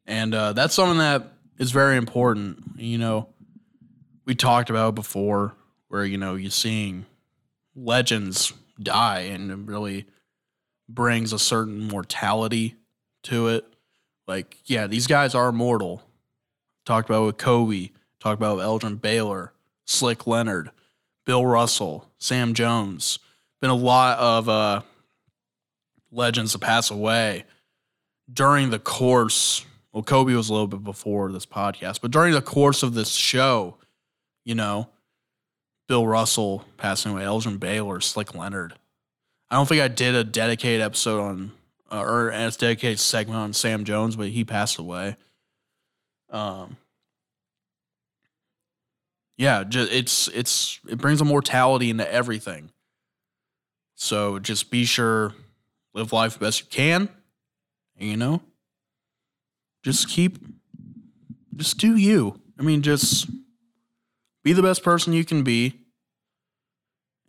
And 0.05 0.33
uh, 0.33 0.53
that's 0.53 0.73
something 0.73 0.97
that 0.99 1.33
is 1.59 1.71
very 1.71 1.97
important 1.97 2.63
you 2.77 2.97
know? 2.97 3.29
We 4.25 4.35
talked 4.35 4.69
about 4.69 4.95
before 4.95 5.53
where 5.87 6.03
you 6.03 6.17
know 6.17 6.35
you're 6.35 6.51
seeing 6.51 7.05
legends 7.75 8.51
die 8.81 9.21
and 9.21 9.51
it 9.51 9.59
really 9.71 10.05
brings 10.89 11.31
a 11.31 11.39
certain 11.39 11.87
mortality 11.87 12.75
to 13.23 13.49
it. 13.49 13.65
Like 14.27 14.57
yeah 14.65 14.87
these 14.87 15.07
guys 15.07 15.35
are 15.35 15.51
mortal. 15.51 16.01
Talked 16.85 17.09
about 17.09 17.25
with 17.25 17.37
kobe. 17.37 17.91
Talked 18.19 18.39
about 18.39 18.57
with 18.57 18.65
elgin 18.65 18.95
baylor 18.95 19.53
slick 19.87 20.27
leonard 20.27 20.69
bill 21.25 21.45
russell 21.45 22.07
sam 22.19 22.53
jones 22.53 23.17
been 23.59 23.71
a 23.71 23.75
lot 23.75 24.19
of 24.19 24.47
uh 24.47 24.81
legends 26.11 26.51
to 26.51 26.59
pass 26.59 26.91
away 26.91 27.43
during 28.31 28.69
the 28.69 28.79
course 28.79 29.65
well 29.91 30.03
kobe 30.03 30.33
was 30.33 30.49
a 30.49 30.53
little 30.53 30.67
bit 30.67 30.83
before 30.83 31.31
this 31.31 31.45
podcast 31.45 31.99
but 32.01 32.11
during 32.11 32.33
the 32.33 32.41
course 32.41 32.83
of 32.83 32.93
this 32.93 33.09
show 33.11 33.77
you 34.47 34.55
know, 34.55 34.87
Bill 35.89 36.07
Russell 36.07 36.63
passing 36.77 37.11
away, 37.11 37.25
Elgin 37.25 37.57
Baylor, 37.57 37.99
Slick 37.99 38.33
Leonard. 38.33 38.75
I 39.51 39.55
don't 39.55 39.67
think 39.67 39.81
I 39.81 39.89
did 39.89 40.15
a 40.15 40.23
dedicated 40.23 40.81
episode 40.81 41.19
on, 41.19 41.51
uh, 41.91 41.99
or 41.99 42.29
a 42.29 42.51
dedicated 42.51 42.99
segment 42.99 43.37
on 43.37 43.51
Sam 43.51 43.83
Jones, 43.83 44.15
but 44.15 44.29
he 44.29 44.45
passed 44.45 44.77
away. 44.77 45.17
Um, 46.29 46.77
yeah, 49.37 49.63
just, 49.63 49.91
it's 49.91 50.27
it's 50.29 50.79
it 50.87 50.97
brings 50.97 51.21
a 51.21 51.25
mortality 51.25 51.89
into 51.89 52.11
everything. 52.11 52.71
So 53.95 54.39
just 54.39 54.69
be 54.69 54.85
sure, 54.85 55.33
live 55.93 56.11
life 56.11 56.39
best 56.39 56.61
you 56.61 56.67
can. 56.69 57.09
You 57.97 58.17
know, 58.17 58.41
just 59.83 60.07
keep, 60.09 60.37
just 61.55 61.77
do 61.77 61.95
you. 61.95 62.39
I 62.59 62.61
mean, 62.61 62.81
just 62.81 63.29
be 64.43 64.53
the 64.53 64.61
best 64.61 64.83
person 64.83 65.13
you 65.13 65.25
can 65.25 65.43
be, 65.43 65.79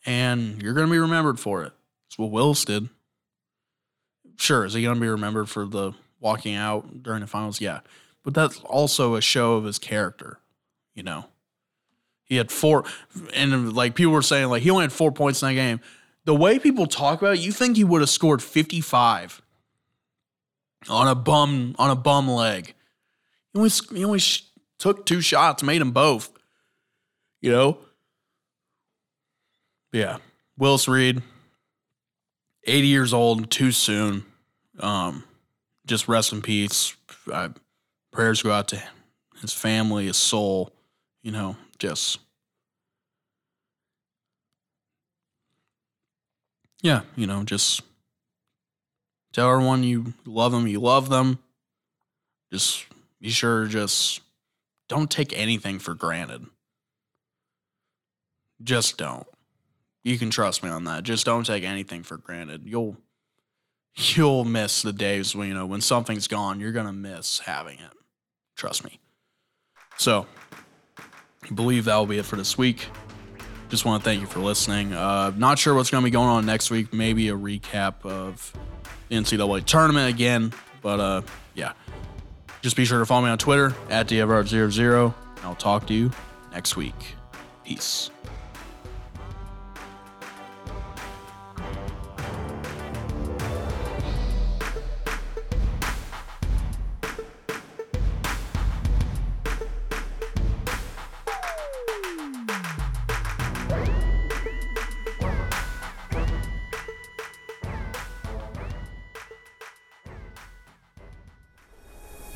and 0.05 0.63
you're 0.63 0.75
to 0.89 0.93
be 0.93 0.99
remembered 0.99 1.41
for 1.41 1.63
it. 1.63 1.73
That's 2.07 2.19
what 2.19 2.31
Willis 2.31 2.65
did. 2.65 2.89
Sure, 4.37 4.65
is 4.65 4.75
he 4.75 4.83
to 4.97 5.01
be 5.01 5.09
remembered 5.09 5.49
for 5.49 5.65
the 5.67 5.93
walking 6.21 6.55
out 6.55 7.03
during 7.03 7.21
the 7.21 7.27
finals? 7.27 7.61
Yeah. 7.61 7.81
But 8.23 8.35
that's 8.35 8.61
also 8.61 9.15
a 9.15 9.21
show 9.21 9.55
of 9.55 9.65
his 9.65 9.79
character, 9.79 10.39
you 10.95 11.03
know. 11.03 11.27
He 12.29 12.37
had 12.37 12.51
four, 12.51 12.85
and 13.35 13.73
like 13.73 13.95
people 13.95 14.13
were 14.13 14.23
saying, 14.23 14.49
like 14.49 14.63
he 14.63 14.71
only 14.71 14.83
had 14.83 14.93
four 14.93 15.11
points 15.11 15.43
in 15.43 15.49
that 15.49 15.55
game. 15.55 15.81
The 16.25 16.35
way 16.35 16.59
people 16.59 16.87
talk 16.87 17.23
about 17.23 17.37
it, 17.37 17.41
you 17.41 17.53
think 17.53 17.77
he 17.77 17.85
would 17.85 18.03
have 18.03 18.11
scored 18.11 18.43
55 18.43 19.41
on 20.89 21.09
a 21.09 21.15
bum 21.15 21.75
on 21.79 21.91
a 21.91 21.97
bum 21.97 22.29
leg. 22.29 22.75
He 23.53 23.59
only, 23.59 23.71
he 23.95 24.05
only 24.05 24.21
took 24.79 25.07
two 25.07 25.21
shots, 25.21 25.63
made 25.63 25.81
them 25.81 25.93
both. 25.93 26.31
You 27.41 27.53
know? 27.53 27.79
Yeah. 29.93 30.19
Willis 30.57 30.89
Reed, 30.89 31.23
80 32.65 32.87
years 32.87 33.15
old, 33.15 33.51
too 33.51 33.73
soon. 33.73 34.25
Um, 34.81 35.25
just 35.87 36.09
rest 36.09 36.33
in 36.33 36.43
peace. 36.43 36.95
I, 37.33 37.51
prayers 38.13 38.43
go 38.43 38.51
out 38.51 38.69
to 38.69 38.83
his 39.41 39.53
family, 39.53 40.07
his 40.07 40.17
soul, 40.17 40.73
you 41.23 41.31
know, 41.31 41.57
just. 41.79 42.19
Yeah, 46.81 47.03
you 47.17 47.27
know, 47.27 47.43
just 47.43 47.83
tell 49.33 49.51
everyone 49.51 49.83
you 49.83 50.15
love 50.25 50.53
them, 50.53 50.67
you 50.69 50.81
love 50.81 51.09
them. 51.09 51.41
Just 52.53 52.87
be 53.21 53.31
sure, 53.31 53.67
just 53.67 54.21
don't 54.89 55.11
take 55.11 55.37
anything 55.37 55.79
for 55.79 55.95
granted. 55.95 56.47
Just 58.63 58.97
don't. 58.97 59.27
You 60.05 60.19
can 60.19 60.31
trust 60.31 60.63
me 60.63 60.71
on 60.71 60.85
that. 60.85 61.03
Just 61.03 61.27
don't 61.27 61.45
take 61.45 61.65
anything 61.65 62.03
for 62.03 62.17
granted. 62.17 62.63
You'll 62.65 62.97
you'll 63.95 64.45
miss 64.45 64.83
the 64.83 64.93
days 64.93 65.35
when 65.35 65.49
you 65.49 65.55
know 65.55 65.67
when 65.67 65.81
something's 65.81 66.29
gone, 66.29 66.61
you're 66.61 66.73
gonna 66.73 66.93
miss 66.93 67.41
having 67.41 67.79
it. 67.79 67.93
Trust 68.57 68.85
me. 68.85 69.01
So 69.97 70.27
I 71.51 71.55
believe 71.55 71.87
that 71.87 71.97
will 71.97 72.07
be 72.07 72.19
it 72.19 72.25
for 72.25 72.37
this 72.37 72.59
week. 72.59 72.87
Just 73.69 73.85
want 73.85 74.03
to 74.03 74.09
thank 74.09 74.21
you 74.21 74.27
for 74.27 74.41
listening. 74.41 74.93
Uh, 74.93 75.33
not 75.37 75.59
sure 75.59 75.75
what's 75.75 75.91
going 75.91 76.03
to 76.03 76.07
be 76.07 76.11
going 76.11 76.29
on 76.29 76.47
next 76.47 76.71
week. 76.71 76.93
Maybe 76.93 77.29
a 77.29 77.37
recap 77.37 78.05
of 78.05 78.53
the 79.09 79.17
NCAA 79.17 79.65
tournament 79.65 80.13
again. 80.13 80.53
But 80.81 81.01
uh, 81.01 81.23
yeah, 81.55 81.73
just 82.63 82.77
be 82.77 82.85
sure 82.85 82.99
to 82.99 83.07
follow 83.07 83.25
me 83.25 83.31
on 83.31 83.39
Twitter 83.39 83.75
at 83.91 84.09
DeVard00. 84.09 85.15
I'll 85.43 85.55
talk 85.55 85.87
to 85.89 85.95
you 85.95 86.11
next 86.53 86.77
week. 86.77 86.95
Peace. 87.65 88.11